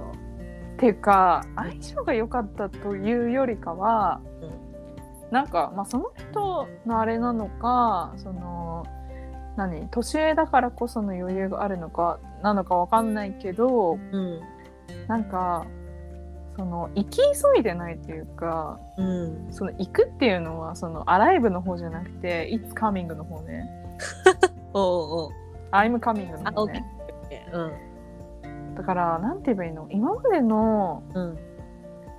[0.77, 4.21] ていうか相性が良かったというよりかは、
[5.31, 8.85] なんか、まあ、その人のあれなのかその
[9.57, 9.89] 何？
[9.89, 14.41] 年上だからこその余裕があるのかなのかわかんないけどうん。
[15.09, 15.67] なんか
[16.57, 19.49] その行き急いでないっていうかうん。
[19.51, 23.69] その行くっていうのはそのアライブの方じゃなくて「It's coming」の方ね。
[24.73, 25.31] おうおう
[25.73, 26.85] 「I'm coming」のあ方ね。
[27.53, 27.73] うん
[28.77, 29.87] だからなんて言えばいいの？
[29.91, 31.39] 今までのうん。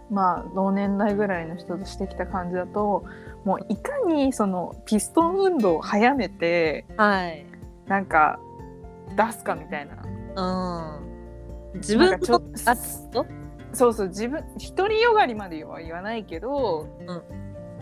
[0.09, 3.05] まあ同年代ぐらいの人としてきた感じだと
[3.43, 7.45] もういかにそのピストン運動を早めてはい。
[7.87, 8.39] なんか
[9.15, 9.87] 出すかみたい
[10.35, 11.01] な。
[11.73, 11.77] うん。
[11.77, 12.75] 自分なんかちょのあ
[13.11, 13.25] と
[13.75, 14.43] そうそう自分
[14.75, 17.21] 独りよがりまでは言わないけど、うん。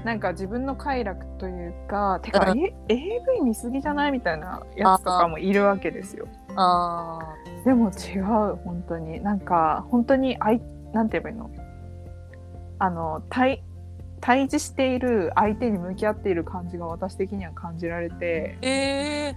[0.03, 2.59] なんか自分の快楽というかてか、うん。
[2.59, 6.27] え AV 見すぎじゃないみたいなやつとかもいるわけですよ。
[6.55, 7.19] あ
[7.63, 8.23] でも違う
[8.57, 9.21] 本当に。
[9.21, 11.49] なんか本当にあいなんて言えばいいの？
[12.79, 13.63] あの対
[14.19, 19.35] 対峙している相手に向き合っている感じが私的には感じられてーえ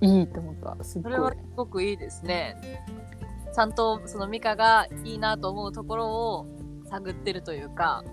[0.00, 0.84] ー、いいと思った。
[0.84, 2.56] すっそれはごいすごくいいですね
[3.54, 6.46] ちゃんとそのミカがいいなと思うところを
[6.84, 8.04] 探ってるというか。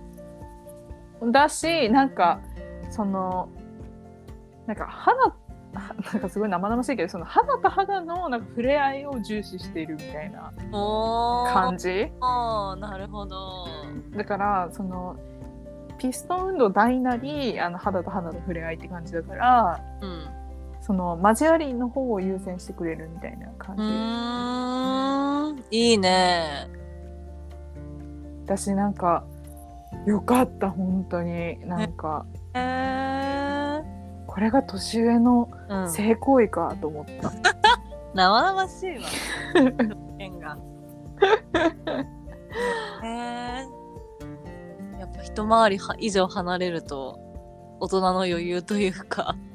[1.31, 2.41] だしなんか
[2.89, 3.47] その
[4.67, 5.17] なんか肌
[5.73, 10.51] なんかすごい生々しいけどその肌と肌のなんか触れ合いを重視しているみたいな
[11.51, 12.11] 感じ？
[12.19, 12.79] あー。
[12.79, 13.65] なるほど。
[14.15, 15.15] だからその
[15.97, 20.42] ピストン運動大なりあの肌と肌の触れ合いって感じだからうん
[20.85, 25.63] その交わりの方を優先してくれるみたいな感うじ、ーん。
[25.71, 26.67] いいね。
[28.43, 29.23] 私なんか
[30.05, 31.57] よかった本当に。
[31.65, 33.83] なんかえー、
[34.27, 35.89] これが年上のうん。
[35.89, 37.31] 性行為かと思った、
[38.13, 39.03] 生々しいわ。
[40.41, 40.57] が。
[43.03, 43.67] へえ
[44.99, 47.17] やっぱ一回りは以上離れると
[47.79, 49.33] 大人の余裕というか。
[49.47, 49.52] うん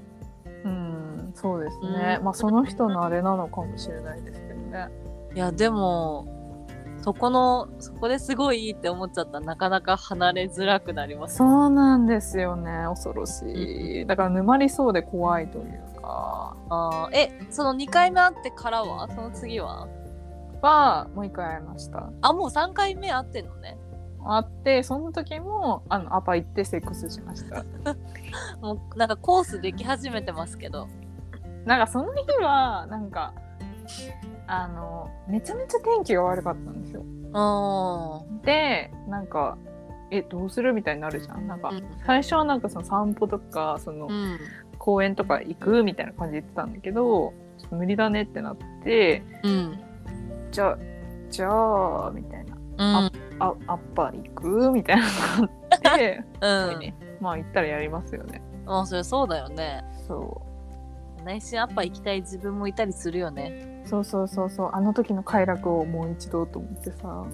[1.40, 2.24] そうですね、うん。
[2.24, 4.88] まあその人のあれなのかもしれないですけどね。
[5.34, 6.26] いやでも
[7.02, 9.34] そこのそこですごいいいって思っちゃった。
[9.34, 11.36] らなかなか離れづらくなります。
[11.36, 14.06] そうなんですよね恐ろしい。
[14.06, 16.56] だから沼りそうで怖いというか。
[16.70, 17.16] あー。
[17.16, 19.08] えその2回目会ってからは？
[19.08, 19.86] その次は？
[20.60, 22.10] はもう一回会いました。
[22.20, 23.78] あもう3回目会ってんのね。
[24.26, 27.64] 会ってその時もあのアパ行ってセックスしました。
[28.60, 30.88] もうなんかコースでき始めてますけど
[31.68, 33.34] なんかその日はなんか
[34.46, 37.04] あのめちゃめちゃ天気が悪かったんですよ。
[37.34, 39.58] あでなんか
[40.10, 41.46] えどうするみたいになるじゃん。
[41.46, 41.82] なんか、うん。
[42.06, 44.38] 最初はなんかその散歩とかその、うん。
[44.78, 49.78] 公園とか行くみたいな感じで言ってたんだけどちょっと無理だねってなってうん。
[50.50, 50.78] じゃあ
[51.28, 52.56] じゃあみたいな。
[52.56, 53.12] うん。
[53.40, 55.02] あアッパー行くみたいな
[55.36, 55.52] のが
[55.90, 56.94] あって、うん。
[57.20, 58.40] まあ行ったらやりますよね。
[58.66, 59.84] あそれそうだよね。
[60.06, 60.40] そ
[61.24, 63.82] 内心アッパ行きたい自分もいたりするよね。
[63.84, 64.70] うそうそうそうそう。
[64.72, 67.26] あの時の快楽をもう一度と思ってさ。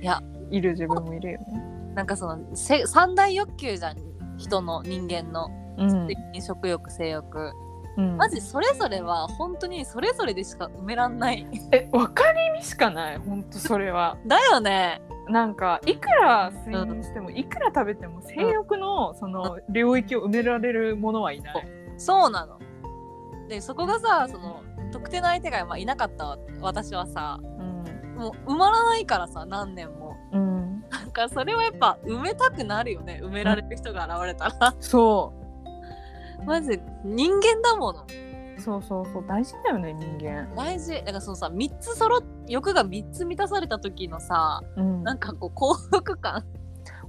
[0.00, 0.22] いや。
[0.50, 1.46] いる自分もいるよね。
[1.94, 3.96] なんかそのせ三大欲求じゃん
[4.36, 5.48] 人の人間の。
[5.78, 6.08] うん。
[6.40, 7.52] 食欲性欲。
[7.96, 8.16] うん。
[8.16, 11.46] マジそれぞれは本当にそれぞれでしか埋めらんない。
[11.72, 13.18] え分かりみしかない？
[13.18, 14.18] ほんとそれは。
[14.26, 15.00] だよね。
[15.28, 21.66] なんかいくら睡眠しても、いくら食べても性欲のその領域を埋められるものはいない、
[21.96, 22.58] そうなの
[23.48, 27.72] でそこがさその特定の相手がまあいなかった私はさうん。
[28.14, 30.16] もう埋まらないからさ何年も。
[30.32, 34.74] うん、なんかそれはやっぱ埋めたくなるよね埋められる人が現れたら。
[34.80, 35.32] そ
[36.44, 38.06] マジ人間だもの。
[38.58, 40.92] うそうそうそう大事だよね人間、大事。
[40.92, 45.02] だからそのさ3つ揃っ欲が3つ満たされた時のさうん。
[45.02, 46.44] なんかこう幸福感。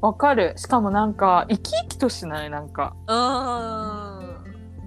[0.02, 0.54] わかる。
[0.58, 2.96] しかもなんか生き生きとしないなんか。
[3.08, 3.18] うーん。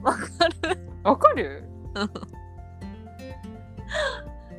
[0.02, 1.64] わかるわかる？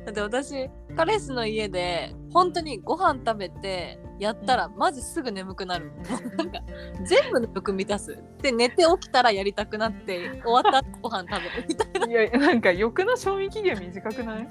[0.06, 5.92] だって私彼氏の家で本当にご飯食べてやったらマジすぐ眠くなる、
[6.38, 6.60] なんか
[7.04, 12.22] 全部の欲満たすで寝て起きたらやりたくなって終わった後ご飯食べるみたいな。
[12.22, 14.48] いやなんか欲の賞味期限短くない？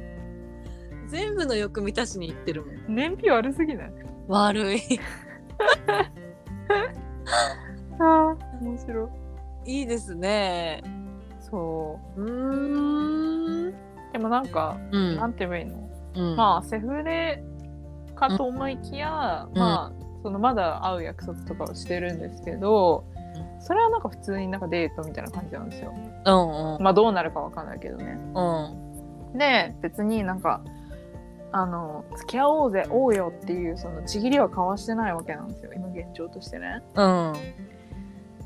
[1.08, 2.94] 全部の欲満たしに行ってるもん。
[2.94, 3.92] 燃費悪すぎない？
[4.28, 4.80] 悪い。
[7.98, 9.08] あー面白い
[9.70, 10.82] いいですね。
[11.40, 12.20] そう。
[12.20, 13.68] ーん。
[13.68, 13.74] う
[14.12, 15.16] でもなんか、うん。
[15.16, 15.88] なんて言えばいいの？
[16.16, 16.36] うん。
[16.36, 17.44] まあセフレ
[18.16, 19.58] かと思いきや、うん。
[19.58, 23.04] まあそのまだ会う約束とかをしてるんですけど、
[23.60, 25.94] それはなんか普通になんかデートみたいな感じなんですよ。
[26.26, 26.82] うんうん。
[26.82, 28.18] まあどうなるかわかんないけどね。
[28.34, 29.38] うん。
[29.38, 30.60] で別になんか
[31.52, 35.70] あの付き合おうぜおうよっていうそのちぎりは交わしてないわけなんですよ。
[35.74, 36.82] 今現状としてね。
[36.96, 37.32] うん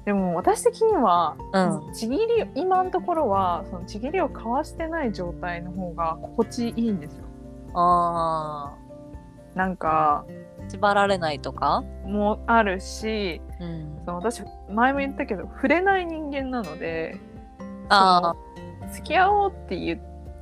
[0.04, 1.94] でも私的には、うん。
[1.94, 7.24] ちぎり今のところはそのちぎりを交わしてない状態の方が心地いいんですよ。
[7.74, 8.74] あ
[9.54, 11.82] なんかー縛られないとか？
[12.04, 14.02] もあるしうん。
[14.04, 17.18] その私前も言ったけど触れない人間なので
[17.88, 18.34] あ
[18.92, 20.00] 付き合おうって言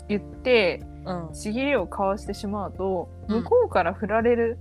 [0.08, 1.32] 言ってあうん。
[1.32, 3.42] ちぎりを交わしてしまうとうん。
[3.42, 4.58] 向こうから振られる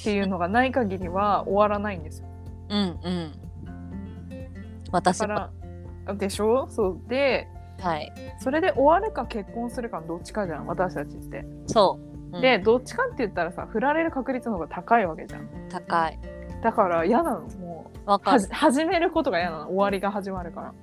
[0.00, 2.28] っていうのがない限りは終わらないんですよ。
[2.70, 3.32] うんうん
[4.92, 5.50] 私だはか
[6.06, 6.68] らでしょ？
[6.68, 7.00] そう。
[7.08, 7.48] で
[7.80, 8.12] はい。
[8.38, 11.46] それで終わるか結婚するかのどっちかじゃん私たちって。
[11.66, 11.98] そ
[12.32, 12.42] う、うん。
[12.42, 15.48] でどっちかって言ったらさ振られる確率の方が高いわけじゃん。
[15.70, 16.18] 高い。
[16.62, 17.40] だから嫌なの。
[17.58, 18.46] もうわかる。
[18.50, 19.64] 始めることが嫌なの。
[19.66, 20.74] 終わりが始まるから。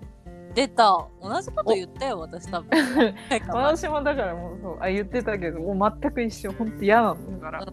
[0.56, 1.06] 出た。
[1.22, 2.70] 同じこと言ったよ私多分。
[3.54, 6.52] 私もだからもうそうあ言ってたけどもう全く一緒。
[6.54, 7.32] 本当嫌なの。
[7.32, 7.66] だから。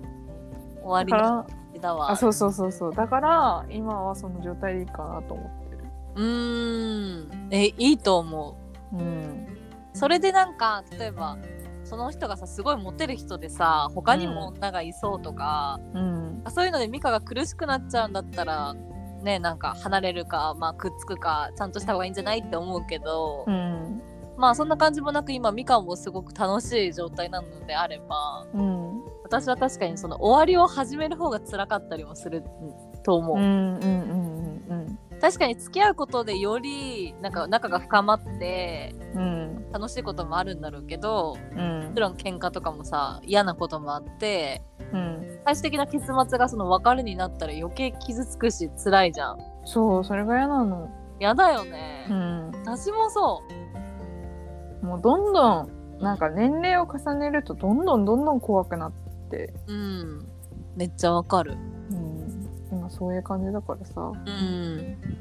[0.83, 1.47] 終わりの
[1.81, 2.11] だわ。
[2.11, 2.95] あそうそうそうそう。
[2.95, 5.64] だから今はその状態でいいかなと思って。
[5.64, 5.64] る。
[6.17, 7.49] うーん。
[7.51, 8.57] えいいと思
[8.93, 8.97] う。
[8.97, 9.47] うん。
[9.93, 11.39] それでなんか例えば
[11.85, 16.43] その人がさすごいモテる人でさ他にも女がいそうとか、うん。
[16.51, 18.75] そういうのでミカが苦しくなっちゃうんだったら
[19.23, 24.03] ねなんか離れるか、まあ、くっつくかちゃんとした方がいいんじゃないって思うけど、うん。
[24.37, 29.05] まあそんな感じもなく今ミカもすごく楽しい状態なのであればうん。
[29.23, 32.43] 私は確かにその終わりを始める方が辛かったりもする
[33.05, 34.54] と思う、うんうんうんうん
[35.25, 39.73] 確かに付き合うことでよりなんか仲が深まってうん。
[39.73, 41.85] 楽しいこともあるんだろうけどうん。
[41.89, 44.61] もちろん喧嘩とかもさ嫌なこともあって
[44.93, 45.41] うん。
[45.47, 49.39] 最終的な結末がその別れになったら余計傷つくし辛いじゃん。
[49.65, 50.91] そうそれが嫌なの。
[51.19, 52.51] 嫌だよね、うん。
[52.51, 53.41] 私もそ
[54.83, 58.93] もうどんどんなんか年齢を重ねるとどんどんどんどん怖くなっ
[59.31, 60.29] て、ううん。
[60.77, 61.57] めっちゃわかる。
[61.91, 63.95] うん、今そういう感じだからさ。
[64.01, 65.14] うん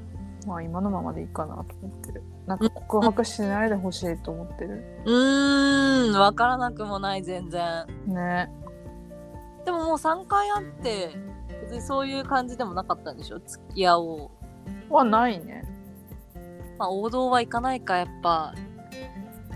[0.48, 2.24] ままあ今のままでいいかなと思ってる。
[2.46, 4.84] なんか告白しないでほしいと思ってる。
[5.06, 6.14] うーん。
[6.14, 7.86] 分からなくもない全然。
[8.08, 8.50] ね。
[9.66, 11.10] でももう3回会って
[11.62, 13.40] 別にそういう感じでもなかったんでしょ？
[13.40, 14.32] 付き合お
[14.90, 14.94] う。
[14.94, 15.64] はないね。
[16.78, 18.54] まあ王道はいかないかやっぱ。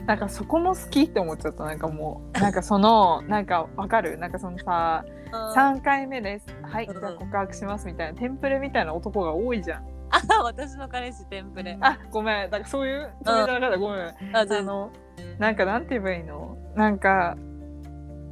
[0.06, 1.66] なんかそこも好きって思っちゃった。
[1.66, 4.18] なんかもうなんかその なんかわかる？
[4.18, 6.46] なんかそのさ3回目です。
[6.62, 8.18] はいじゃあ告白しますみたいな。
[8.18, 12.50] テンプレみたいな男が多いじゃんあ私の彼氏テンプレあごめん。
[12.50, 14.16] なんかそういうつもりじゃなかったごめん。
[14.34, 14.92] あの
[15.40, 16.58] なんかなんて言えばいいの？
[16.76, 17.36] なんか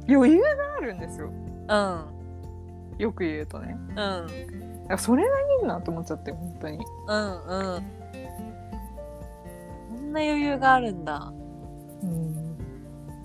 [0.08, 1.30] 余裕があるんですよ。
[1.68, 2.96] うん。
[2.98, 3.76] よく言うとね。
[3.90, 3.94] うん。
[3.94, 4.26] だか
[4.88, 6.78] らそれがいいなと思っちゃって本当に。
[7.08, 7.82] うんうん。
[9.96, 11.32] こんな余裕があるんだ。
[12.02, 12.56] うん。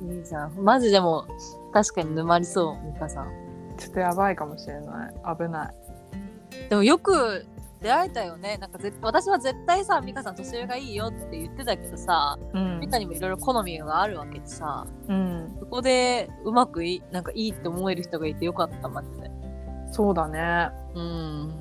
[0.02, 0.56] いいじゃん。
[0.56, 1.28] マジでも
[1.72, 3.30] 確かに沼りそう美香さん。
[3.78, 5.14] ちょっとやばいかもしれない。
[5.38, 5.74] 危ない。
[6.70, 7.46] でもよく
[7.82, 8.58] 出会えたよね。
[8.58, 12.80] なんかぜ私は絶対さ美香さん年上がいいよって言ってたけどさうん。
[12.80, 15.56] 美香にもいろいろ好みがあるわけでさうん。
[15.60, 19.32] そこでうまくいいなんかいいって思える人がいてよかったマジで
[19.92, 20.70] そうだね。
[20.96, 21.52] うん。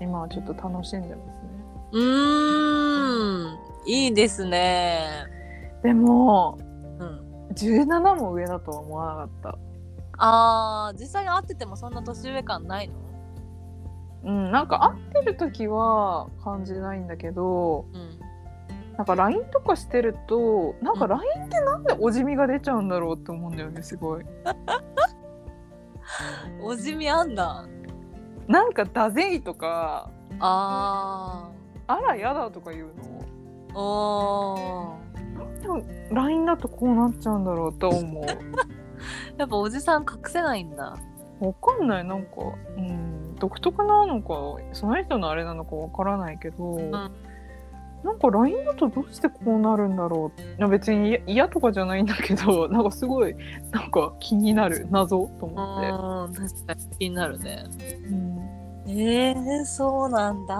[0.00, 1.48] 今はちょっと楽しんでますね。
[1.92, 3.58] うーん。
[3.86, 5.26] いいですね。
[5.82, 6.58] でも
[6.98, 7.48] うん。
[7.54, 9.58] 17も上だとは思わなかった。
[10.18, 12.94] あー実際に会っててもそんな年上感ないの？
[14.24, 18.20] うんなんか会ってる時は感じないんだけどうん
[18.96, 24.24] なんか LINE とかしてるとなんかうん LINE ってなんでおじみが出ちゃうんだろうって思うんだよねすごい。
[26.62, 27.64] おじみあんだ。
[28.46, 31.48] なんか「だぜい」とかあ
[31.88, 32.88] 「あらやだ」とか言う
[33.74, 34.98] の？
[35.66, 38.24] なんで LINE だとこうなっちゃうんだろうと思う。
[39.36, 40.96] やっぱおじさん隠せないんだ
[41.40, 42.04] わかんない。
[42.04, 42.28] なんか、
[42.76, 46.78] うん、独特なのかその人のあれなのかわからないけど、
[48.04, 50.68] なんか LINE だとどうしてこうなるんだろう。
[50.68, 53.34] 別に嫌嫌とかじゃないんだけど なんかすごい
[53.70, 55.88] なんか気になる謎と思って。
[55.88, 56.96] うん確かに。
[56.98, 57.64] 気になるね。
[58.08, 58.90] うん。
[58.90, 60.54] えー、そうなんだ。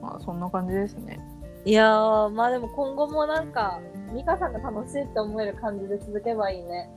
[0.00, 1.18] まあそんな感じですね。
[1.64, 3.80] いやーまあでも今後もなんか
[4.12, 6.90] 美香さんが楽しいって思える感じで続けばいいね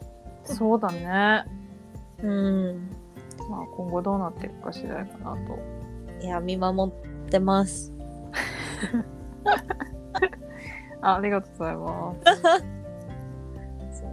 [0.43, 1.45] そうだね。
[2.21, 2.89] うん
[3.49, 5.57] まあ今後どうなっていくか次第かなと。
[6.21, 6.95] いや見守っ
[7.29, 7.91] てます
[11.01, 12.21] あありがとうございます。
[14.01, 14.09] そう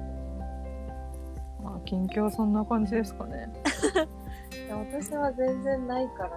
[1.63, 3.49] まあ近況そんな感じですかね。
[4.67, 6.37] いや私は全然ないからな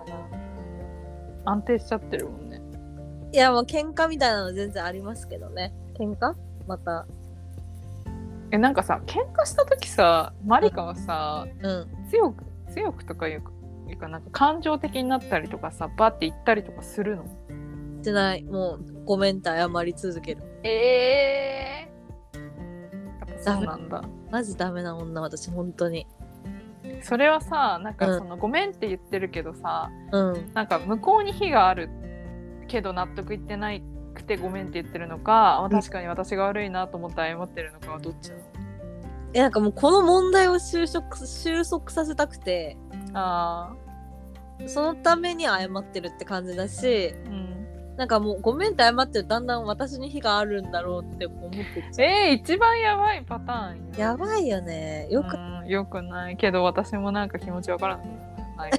[1.45, 2.61] 安定しちゃってるもんね。
[3.31, 6.33] いやもう喧嘩みたいなの全然ありますけどね喧嘩？
[6.67, 7.05] また。
[8.51, 11.87] えなんかさ喧嘩した時さマリカはさうん。
[12.09, 13.51] 強く強くとかいうか
[13.89, 17.25] いうかなんか感情的になったりとかさバッて言ったりとかするの？
[17.25, 18.43] してない。
[18.43, 20.43] もうごめんって謝り続ける。
[20.63, 21.89] ええ
[23.27, 24.03] やっぱそうなんだ。
[24.31, 26.05] マジダメな女私本当に。
[27.01, 27.95] それはさなんうん。
[27.95, 30.51] かその、ごめんって言ってるけどさうん。
[30.53, 31.89] なんか向こうに非がある
[32.67, 33.83] けど納得いってない
[34.15, 38.41] くてごめんって言ってるのか、あ確かに私が悪いなと思って謝ってるのかはどっちなの？
[39.33, 42.77] えなんかもうこの問題を収束収束させたくて。
[43.13, 43.75] あ
[44.67, 47.95] そのために謝ってるって感じだしーうん。
[47.97, 51.59] なんかもうごめんって謝ってるとだんだん私に非があるんだろうって思って
[51.97, 55.07] えー、一番やばいパターンやばいよね。
[55.09, 58.71] よく、うんよくないけど私もなんか気持ちわからない。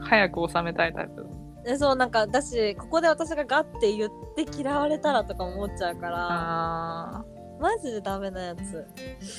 [0.02, 1.22] 早く収めたいタイプ。
[1.22, 1.28] で
[1.76, 6.16] そうなんかだしここで私がガッて言って嫌われたらとか思っちゃうから。
[6.20, 7.24] あ
[7.60, 8.86] マジでダメなやつ。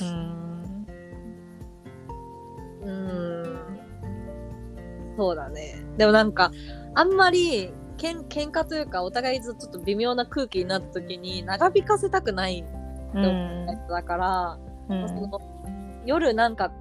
[0.03, 0.85] ーうん。
[2.83, 2.89] うー
[3.47, 3.59] ん。
[5.17, 5.83] そうだね。
[5.97, 6.51] でもなんか
[6.93, 12.63] あんまりけん喧嘩というかお互いずちょっと微妙な空気になった時に長引かせたくない
[13.13, 15.31] うんやつだから、うん。
[16.05, 16.71] 夜なんか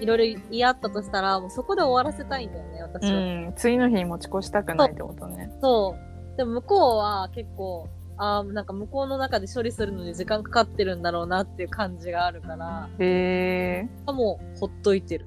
[0.00, 5.50] いろいろ言い合ったとしたらもうそこで終わらせたいんだよね私は、うん、次の日に持ち越したくないってことね。
[5.60, 5.96] そ
[6.34, 15.26] うでも向こうは結構あーなんか向こうの中で処理するのに時間かかってるんだろうなっていう感じがあるからへえあもうほっといてる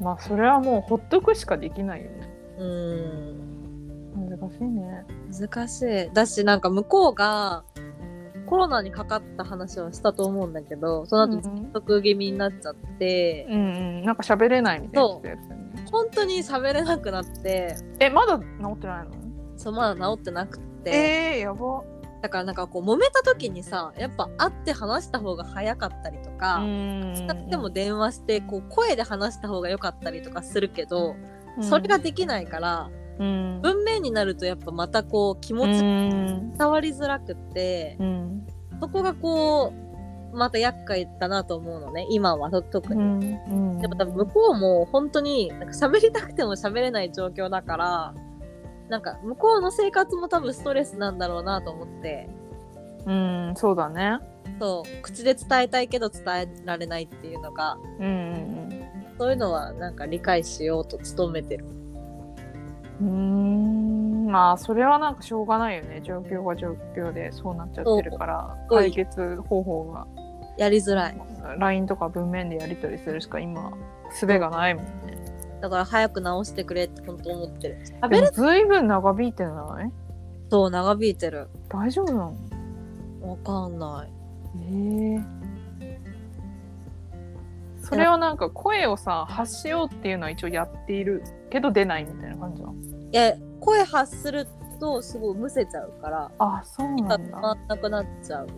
[0.00, 2.34] まあそれはもうほっとくしかできないよね。
[2.58, 3.34] うー
[4.18, 5.04] ん難しいね。
[5.32, 7.64] 難しいだしなんか向こうが
[8.54, 13.58] コロナにかかった話はしたと思うんだけどその後うんずっと気味になっちゃって、うんう
[14.02, 15.86] ん、なんか喋れないみたいなやつね。
[15.90, 17.74] 本当に喋れなくなって。
[17.98, 18.44] え、まだ治
[18.74, 19.10] ってないの？
[19.56, 21.82] そうまだ治ってなくて、えー、やば。
[22.22, 26.62] だからなんかこう揉めた時にさやっぱ会って話した方が早かったりとか、
[27.16, 31.16] 使っても電話してこう声で話した方が良かったりとかするけど、
[31.60, 38.46] それができないから、うん文面になるとやっぱまたこう気持ちうん伝わりづらくって、うん。
[38.80, 39.72] そこがこ
[40.32, 43.02] うまた厄介だなと思うのね今はと特うに。
[43.02, 43.40] ん。
[43.48, 43.78] うん。
[43.78, 48.14] でも多分向こうも本当になんか喋りたくても喋れない状況だから
[48.88, 52.28] なんか向こうの生活も多分ストレスなんだろうなと思って。
[53.06, 54.18] うんそうだね。
[54.58, 55.02] そう。
[55.02, 58.84] 口で伝えたいけど伝えられないっていうのがうんうん。
[59.18, 61.64] そういうのはなんか理解しようと努めてる。
[63.00, 64.26] うん。
[64.26, 66.00] まあそれはなんかしょうがないよね。
[66.02, 68.78] 状況が状況でそうなっちゃってるからそう。
[68.78, 70.06] 解決方法が。
[70.56, 71.20] やりづらい。
[71.58, 73.72] LINE とか文面でやり取りするしか今
[74.12, 74.90] 術がないもんね。
[75.60, 77.78] だから早く直してくれって本当思ってる。
[78.00, 79.50] 喋でもれずいぶん長引いてな
[79.84, 79.92] い？
[80.50, 81.48] そう長引いてる。
[81.68, 82.34] 大丈夫なの？
[83.22, 84.12] わかんない。
[84.70, 85.98] ええ。
[87.82, 91.22] それはなんか声をさ発しようっていうのは一応やっている
[91.54, 92.74] けど出ないみたいな感じなの？
[92.74, 94.46] いや声発する
[94.80, 97.38] とすごいむせちゃうからあそうがなんだ。
[97.38, 98.48] 止まんなくなっちゃう。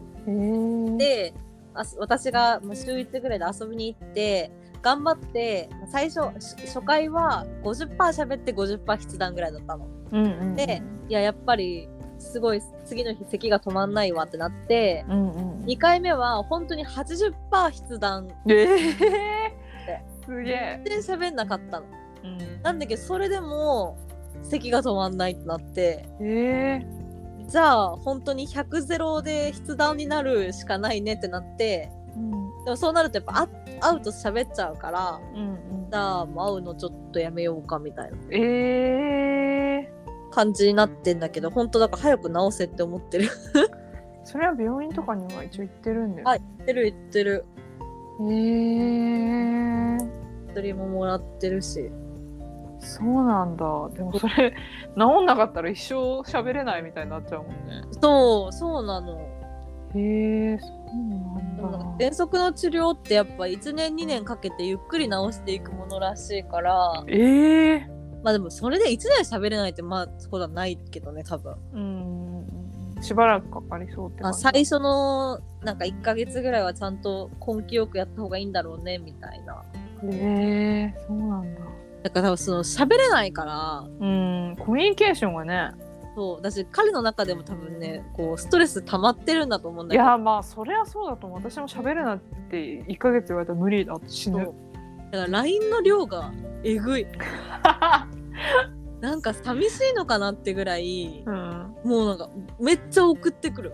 [0.96, 1.34] で
[1.74, 9.86] あ私がまあ週1ぐらいで遊びに行って頑張って最初し初回は50%喋って50%筆談ぐらいだったの。
[10.12, 10.54] うんうんうん。
[10.54, 11.88] でいややっぱり
[12.18, 17.34] すごい次の日咳が止まんないわってなってうんうん2回目は本当に80%
[17.70, 18.28] 筆談。
[18.48, 20.82] ええすげえ。
[20.84, 21.86] 全然喋んなかったの。
[22.26, 22.62] うん。
[22.62, 23.98] なんだけどそれでも
[24.42, 26.08] 咳が止まんないってなって。
[26.20, 26.86] ええ
[27.48, 31.90] じゃあ本当に100ゼロで筆談になるしかないねってなって。
[32.16, 32.30] うん。
[32.64, 33.48] でもそうなるとやっぱあ
[33.80, 35.20] 会うと喋っちゃうから。
[35.34, 35.90] うんうん。
[35.90, 38.16] じゃあもう会うのちょっとやめようかみたいな。
[38.30, 39.92] ええ
[40.32, 43.30] 感じになってんだけど本当だから早く治せって思ってる。
[44.24, 47.44] それは病院とかには一応行ってるんだよ、はい言ってる言ってる。
[48.20, 48.24] へ
[49.94, 49.98] え
[50.48, 51.90] 薬ももらってるし
[52.86, 53.64] そうなんだ。
[53.90, 54.54] でもそれ
[54.96, 57.82] 治んなかったら一生喋れないみたいになっちゃうもんね。
[58.00, 59.18] そうそうなの。
[59.94, 62.06] へえそうなんだ。
[62.06, 67.04] 喘息の治療ってやっぱ1年2年かけてゆっくり治していくものらしいから。
[67.08, 67.90] ええ。
[68.22, 71.54] まあでもそれで1年喋れないってまあそうだないけどね多分。
[71.72, 72.16] うん。
[73.02, 79.62] しばらくかかりそうってまあ、最初のなんか1ヶ月ぐらいはちゃんと根気よくやった方がいいんだろうねみたいな。
[80.02, 81.60] へえそうなんだ
[82.08, 85.72] だから多分その喋れないからうんコミュニケーションがね。
[86.14, 90.08] そうだし彼の中でも多分ねこうストレス溜まってるんだと思うんだいけど。
[90.08, 91.38] やまあそりゃそうだと思う。
[91.40, 92.18] 私も喋るなっ
[92.50, 94.38] て1ヶ月言われたら無理だ死ぬ。
[94.38, 96.32] だから LINE の量が
[96.64, 97.06] えぐい。
[99.00, 101.74] なんか寂しいのかなってぐらいうん。
[101.84, 103.72] もうなんかめっちゃ送ってくる。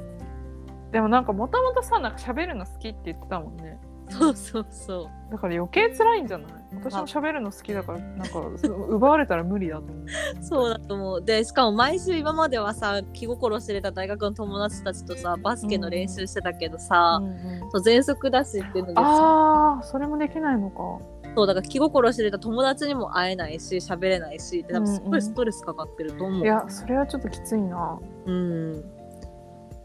[0.91, 3.79] でもなんかもともとさなんか喋るの好きって言ってたもんね。
[4.11, 5.33] そうそうそう。
[5.33, 6.62] だから余計辛いんじゃない？
[6.75, 8.41] 私も喋るの好きだからなんか
[8.89, 10.07] 奪われたら無理だと思う。
[10.43, 11.23] そうだと思う。
[11.23, 17.71] でしかも毎週今まではさ気心知れた大学の友達たちとさバスケの練習してたけどさ、うんうん。
[17.71, 20.99] そう喘息だしっていうのでさああそれもできないのか。
[21.35, 26.43] そうだから気心知れた友達にも会えないし喋れないしって多分すごいストレスかかってると思う。
[26.43, 27.99] いやそれはちょっときついな。
[28.27, 28.85] うん。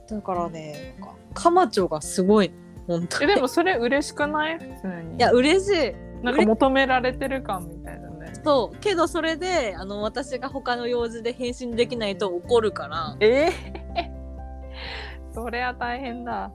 [0.09, 2.51] だからね、なんか、カマチョがすごい、
[2.87, 3.31] 本当に。
[3.31, 4.57] えでもそれ嬉しくない？
[4.57, 5.15] 普通に。
[5.17, 5.95] いや、嬉しい。
[6.23, 8.77] なんか求められてる感みたいだねそう。
[8.77, 13.49] けど、それで、あの、私が他の用事で返信できないと怒るから、え？
[13.95, 14.11] え
[15.33, 16.51] それは大変だ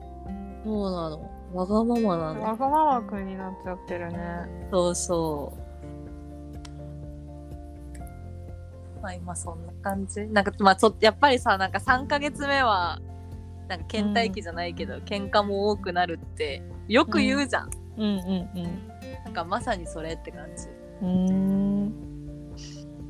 [0.63, 1.29] そうなの。
[1.53, 2.41] わがままなの。
[2.41, 4.19] わがままくんになっちゃってるね
[4.71, 5.59] そうそう。
[9.01, 10.25] まあ今そんな感じ。
[10.27, 12.99] なんかまあそやっぱりさなんか3ヶ月目は
[13.67, 17.69] なんか倦怠期じゃないけど、喧嘩も多くなるってよく言うじゃん。
[17.97, 18.92] うんうん
[19.25, 20.67] なんかまさにそれって感じ。
[21.01, 22.13] うんうん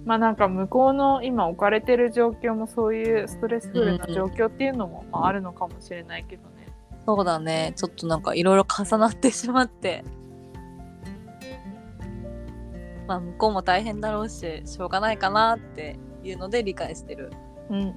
[0.05, 6.67] まあなんか向こうの今置かれてる状況もそういうストレスフルな状況っていうのもまああるのかもしれないけどね
[7.05, 7.73] そうだね。
[7.75, 10.03] ちょっとなんかいろいろ重なってしまって。
[13.07, 17.31] まあ向こうも大変だろうし、しょうがないかなっていうので理解してる。
[17.69, 17.87] うんうんう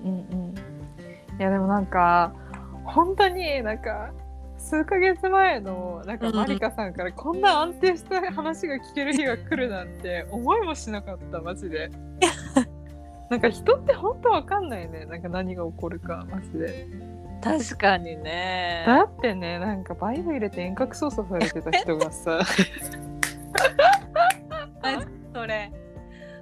[0.53, 0.55] ん
[1.39, 2.33] いやでもなんか
[2.85, 4.13] 本当になんか
[4.67, 11.89] 数ヶ月前のなんかうんマリカさんからこんな安定した話が聞ける日が来るなんて思いもしなかったマジで。
[13.31, 15.05] なんか人って本当わかんないね。
[15.07, 16.89] なんか何が起こるかマジで。
[17.43, 18.83] 確かにね。
[18.87, 22.41] だってねなんかバイブ入れて遠隔操作されてた人がさ。
[25.33, 25.71] それ。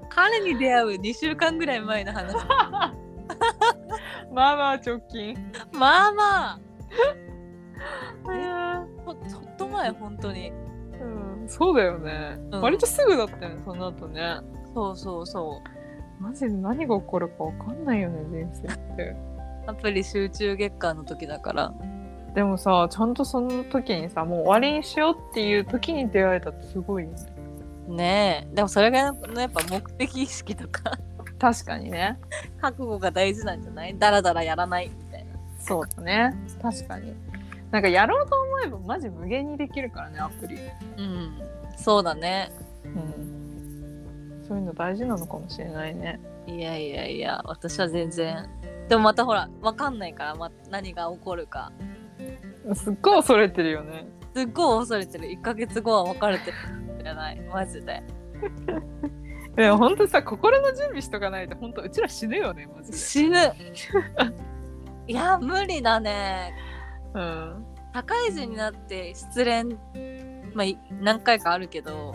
[0.09, 2.35] 彼に出会う2週間ぐらい前の話。
[4.33, 5.37] まあまあ直近。
[5.73, 7.34] まあまああ
[9.29, 10.51] ちょっと前本当に。
[11.01, 11.49] うん。
[11.49, 12.61] そうだよね、うん。
[12.63, 14.39] 割とすぐだったよねその後ね。
[14.75, 15.61] そうそうそ
[16.21, 19.03] マジで何が起こるか分かんないよね人生って。
[19.03, 19.17] う
[19.67, 21.73] アプリ集中月間の時だから。
[22.35, 27.17] でもさちゃんとその時にさもう終わりにしようっていう時に出会えたってすごいよね。
[27.89, 28.55] ねえ。
[28.55, 30.99] でもそれがやっぱ目的意識とか。
[31.39, 32.19] 確かにね。
[32.61, 33.99] 覚悟が大事なんじゃない？
[33.99, 35.33] ダラダラやらないみたいな。
[35.59, 36.35] そうだね。
[36.61, 37.15] 確かに
[37.75, 40.59] なんかやろうと思えばマジ無限にできるからねアプリ。
[40.97, 41.43] うん。
[41.77, 42.53] そうだね。
[42.85, 44.45] うん。
[44.47, 46.21] そういうの大事なのかもしれないね。
[46.47, 48.49] いやいやいや私は全然。
[48.89, 51.73] でもまたほら分かんないから、ま、何が起こるか。
[52.75, 54.07] すっごい恐れてるよね。
[54.37, 55.27] すっごい恐れてる。
[55.27, 56.57] 1ヶ月後は別れてる。
[56.57, 57.41] かもしれない。
[57.53, 58.05] マジで。
[59.57, 62.97] でもほんとさ心の準備しとかないとほんとうちら死ぬよねマジで。
[62.97, 63.37] 死ぬ。
[65.09, 66.55] いや無理だね
[67.15, 67.67] うん。
[67.95, 69.77] 社会人になって失恋
[70.55, 72.15] まあい何回かあるけど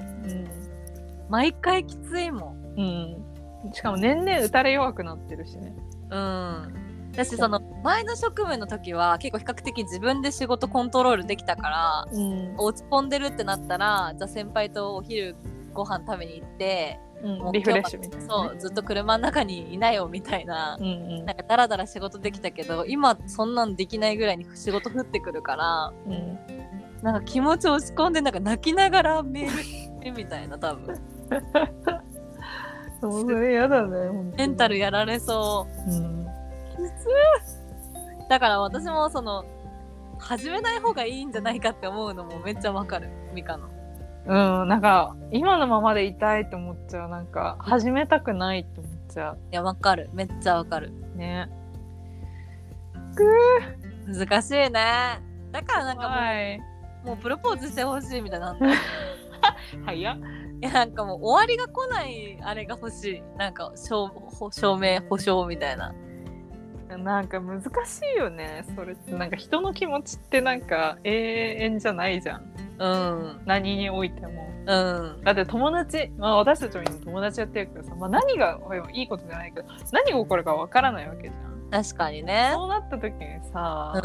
[1.30, 2.60] 毎回きついもん。
[2.78, 5.74] うん、しかも年々打たれ弱くなってるしね。
[6.10, 6.90] うん。
[7.12, 15.36] 私その前の職務の時は結構比較的自分で仕事コントロールできたからうん、落ち込んでるってなったらじゃあ先輩とお昼
[15.74, 20.78] ご飯食べに行ってもうリフレッシュみたいな、ね、そうずっと車の中にいなよみたいな。
[20.80, 20.88] うんう
[21.22, 21.26] ん。
[21.26, 26.40] なんかダラダラ仕事できたけど今そんなんできないぐらいに仕事降ってくるからうん。
[27.02, 30.96] なんか気持ち落ち込んでなんか泣きながらメールみたいな多分。
[33.02, 35.92] それ嫌だねメンタルやられそう。
[35.92, 36.26] うん。
[38.30, 39.46] だから私もその
[40.20, 43.70] 始めない方がいいんじゃないかって思うのもめっちゃわかるミカの
[44.26, 44.32] う
[44.66, 47.10] んなんか今のままでいたいって思っちゃう。
[47.10, 50.10] なんか始めたくないって思っちゃいやわかる。
[50.14, 50.92] めっちゃわかる。
[51.16, 51.50] うね
[54.08, 54.72] 難しいね。
[55.52, 56.60] だからなんかもう,、はい。
[57.06, 58.58] もうプロポーズしてほしいみたいな
[59.86, 60.18] 早っ。
[60.62, 63.24] やなんかもう終わりが来ないあれが欲しい。
[63.38, 65.94] なんか証ほ証明保証みたいな。
[66.98, 67.70] なんか難し
[68.16, 69.12] いよねそれって。
[69.12, 73.42] なんか人の気持ちってなんか永遠じゃないじゃんうん。
[73.46, 74.50] 何においても。
[74.66, 75.24] うん。
[75.24, 78.60] だって友達、まあ、私たちも今友達やってるけどさ、まあ、何が
[78.94, 81.32] いいことじゃないけど何が起こるかわからないわけじゃ
[81.80, 81.84] ん。
[81.84, 82.52] 確かにね。
[82.54, 83.20] そうなった時に
[83.52, 84.02] さ、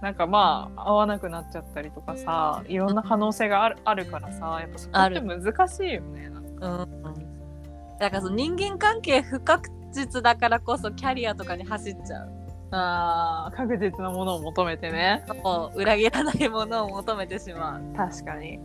[0.00, 6.84] なんかまあ合わなくなっちゃったりとかさいろんな可能性があるあるからさやっぱそこって難しいよねなんか。
[7.06, 7.98] うん。
[7.98, 12.43] だからその人間関係不確実だからこそキャリアとかに走っちゃう
[12.76, 15.24] あー確実なものを求めてね。
[15.42, 17.96] もう裏切らないものを求めてしまう。
[17.96, 18.58] 確かに。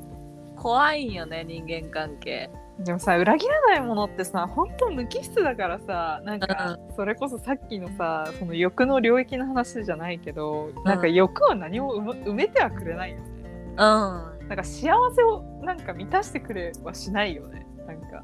[0.55, 2.49] 怖いんよね人間関係。
[2.79, 13.23] でもさ裏切らないものってさ本当無機質だからさなんかそれこそさっきのさその欲の領域の話じゃないけど、なんか欲は何も埋め埋めてはくれないよね。
[13.71, 13.75] うん。
[13.75, 17.67] なんか幸せをなんか満たしてくれはしないよね。
[17.85, 18.23] なんか。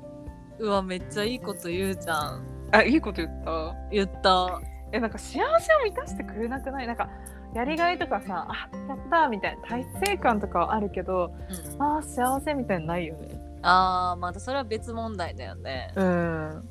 [0.58, 2.46] うわめっちゃいいこと言うじゃん。
[2.72, 3.76] あいいこと言った？
[3.92, 4.62] 言った
[4.96, 6.88] えなんか幸せを満たしてくれなくない？
[6.88, 7.10] なんか
[7.54, 11.34] やりがいとかさあやったーみたいな達成感とかはあるけど、
[11.80, 13.60] あー幸せみたいなのないよね。
[13.62, 15.92] あーまたそれは別問題だよね。
[15.96, 16.70] うん。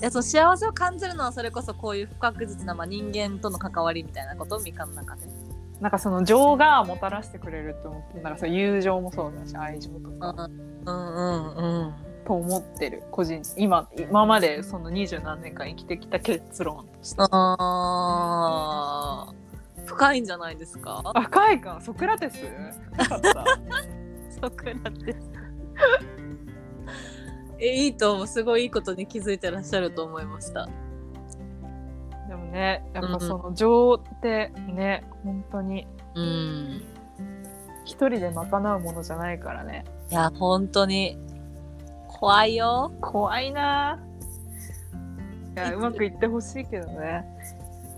[0.00, 5.22] いやその幸せを感じるのはそれこそこういう不確実な、まあ、人間との関わりみたいなことみかんの中で。
[5.80, 11.94] なんかその情がもたらしてくれると思ってなんかそう友情もそうだし愛情とか、うんうんうん
[12.26, 17.22] と思ってる個人今今までその二十何年間生きてきた結論として。
[17.30, 19.36] あー。
[19.86, 21.00] 深いんじゃないですか？
[21.14, 21.78] 赤いか。
[21.80, 22.38] ソクラテス？
[24.40, 25.16] ソクラテス。
[27.58, 28.26] えいいと思う。
[28.26, 30.68] すごいいいことに気づいてらっしゃると思いました。
[32.28, 36.82] でもねやっぱその情ってね本当にうん。
[37.84, 39.84] 一人で賄うものじゃないからね。
[40.10, 41.16] いや本当に
[42.18, 42.92] 怖いよ。
[43.00, 43.98] 怖いな。
[45.54, 47.24] いやうまくいってほしいけどね。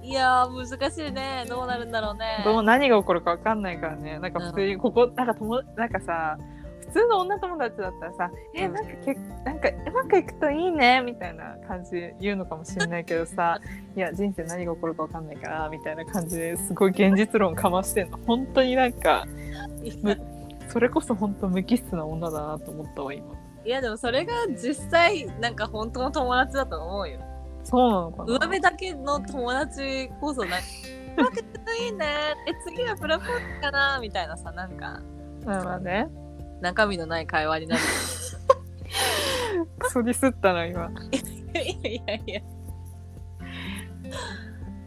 [0.03, 1.45] いやー難しいね。
[1.49, 2.43] どうなるんだろうね。
[2.45, 4.19] どう何が起こるか分かんないからね。
[4.19, 6.39] なんか普通にここ、なんか友なんかさ
[6.81, 8.75] 普通の女友達だったらさ「えうん。
[8.75, 9.15] なんかけ
[9.45, 13.61] なんかうまくいくといいね」みたいな感じで言うのかもしれないけどさ
[13.95, 18.19] 「いや人生何が起こるか分かんないから」みたいな感じですごい現実論かましてんの。
[18.27, 19.27] 本当になんか
[20.03, 20.19] む
[20.69, 23.38] それこそ本当無機質な女だなと思ったわ今
[23.69, 27.21] いやでもそれが実際なんか本当の友達だと思うよ。
[27.65, 28.33] そうなのかな？
[28.33, 30.65] 上辺だけの友達こそなん か
[31.19, 32.07] うまくいくといいね。
[32.47, 33.99] え次はプロポーズかな？
[34.01, 35.03] みたいなさなんか。
[35.45, 36.09] まあまあね。
[36.63, 37.83] 中身のない会話になる。
[39.79, 40.87] クソディスったな今。
[40.87, 40.89] い
[41.53, 42.41] やいやいや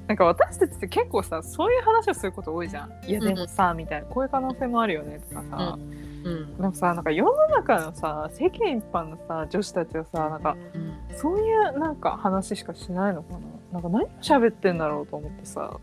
[0.07, 2.91] なんか私たちって結構さそういう話をすること多いじゃん。
[3.05, 4.07] いやでもさ、みたいな。
[4.07, 10.97] こういう可能性もあるよねとかさ、うんでもさなんか世の中のさ世間一般のさ女子たちはさなんかうん。
[11.17, 13.39] そういうなんか話しかしないのかな？
[13.73, 15.77] なんか何を喋ってんだろうと思ってさ。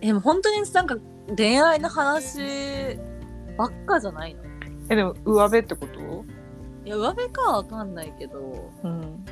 [0.00, 0.96] えでも本当になんか
[1.36, 2.98] 恋愛の話
[3.56, 4.42] ばっかじゃないの？
[4.90, 6.24] えでも上辺ってこと？
[6.84, 8.70] いや上辺かはわかんないけど。
[8.82, 9.24] うん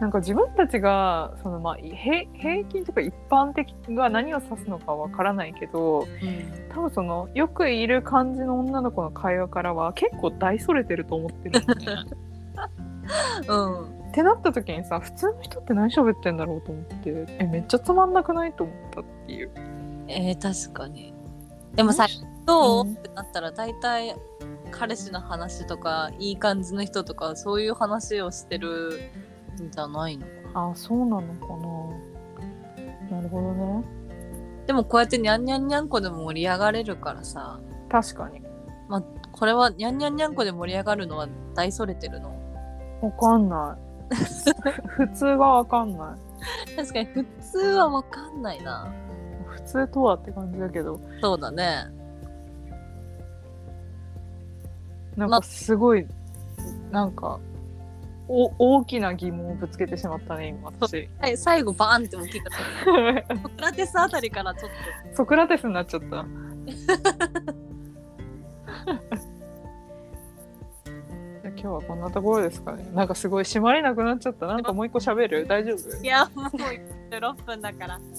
[0.00, 6.06] なんか自分たちがそのまあ平平均とか一般的が何を指すのかわからないけど
[6.72, 11.64] 多分そのよくいる感じの女の子の会話からは結構大それてると思ってる。
[11.66, 11.86] のね。
[13.48, 13.98] うん。
[14.08, 19.50] ってなった時にさ普通の人って何喋ってんだろうと思ってえめっちゃつまんなくないと思ったっていう。
[20.06, 21.12] えー、確かに。
[21.74, 22.06] でもさ
[22.46, 22.94] どう、うん。
[22.94, 24.14] ってなったら大体
[24.70, 29.27] 彼氏の話とかいい感じの人とかそういう話をしてるん
[29.70, 31.46] じゃないのあそうなのか
[33.10, 33.18] な。
[33.18, 33.84] なるほどね。
[34.66, 38.42] でもこうやってニャンニャンニャンコでも盛り上がれるからさ確かに。
[39.32, 42.34] これはニャンニャンニャンコで盛り上がるのは大それてるの
[43.02, 43.78] わかんな
[44.10, 44.14] い。
[44.88, 46.28] 普通がわかんない。
[46.76, 48.92] 確かに普通はわかんないな
[49.46, 51.86] 普通とはって感じだけどそうだね
[55.16, 56.06] なんかすごい、
[56.92, 57.40] なんか
[58.28, 61.08] お大きな疑問をぶつけてしまったね今私。
[61.20, 62.52] はい最後バーンって大きかっ
[63.26, 64.70] た ソクラテスあたりからちょっ
[65.14, 66.26] ソクラテスになっちゃった。
[71.42, 72.88] じゃあ今日はこんなところですかね。
[72.92, 74.46] なんかすごい締まりなくなっちゃった。
[74.46, 75.46] なんかもう一個喋る？
[75.46, 75.90] 大丈夫？
[75.98, 76.46] といやもう
[77.16, 77.98] 6分だから。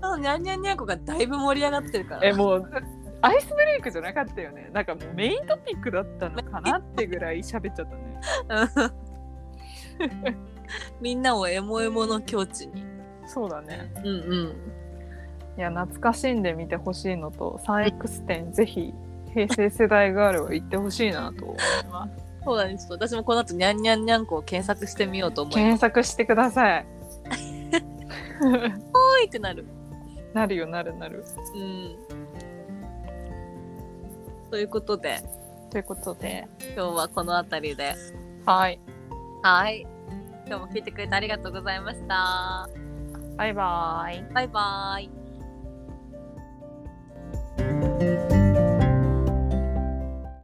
[0.00, 2.20] そのニャンニャンニャンコがだいぶ盛り上がってるから。
[2.24, 2.70] えもう
[3.24, 4.70] アイスブレイクじゃなかったよね。
[4.72, 8.84] なんかもうメイントピックだったのかなってぐらい喋っちゃったね。
[11.00, 12.84] みんなをエモエモの境地に。
[13.26, 13.90] そうだね。
[13.98, 14.10] うんう
[15.56, 15.58] ん。
[15.58, 18.92] いや懐かしんで見てほしいのと 3X 店ぜひ
[19.32, 21.56] 平成世代ガールは行ってほしいなと思い
[21.90, 22.24] ます。
[22.44, 25.56] そうだねちょっと私もこの後ニャンニャンニャンコを検索してみようと思います。
[25.56, 26.86] 検索してください。
[28.92, 29.64] おいってなる。
[30.34, 31.24] なるよなるなる。
[31.54, 31.96] うん
[34.54, 35.20] ということで。
[35.68, 36.46] ということで。
[36.60, 37.96] 今日はこの辺りで。
[38.46, 38.78] はい。
[39.42, 39.84] はい。
[40.46, 42.68] 今日も聞いてくれてありがとうございました。
[43.36, 44.32] バイバーイ。
[44.32, 45.10] バイバイ。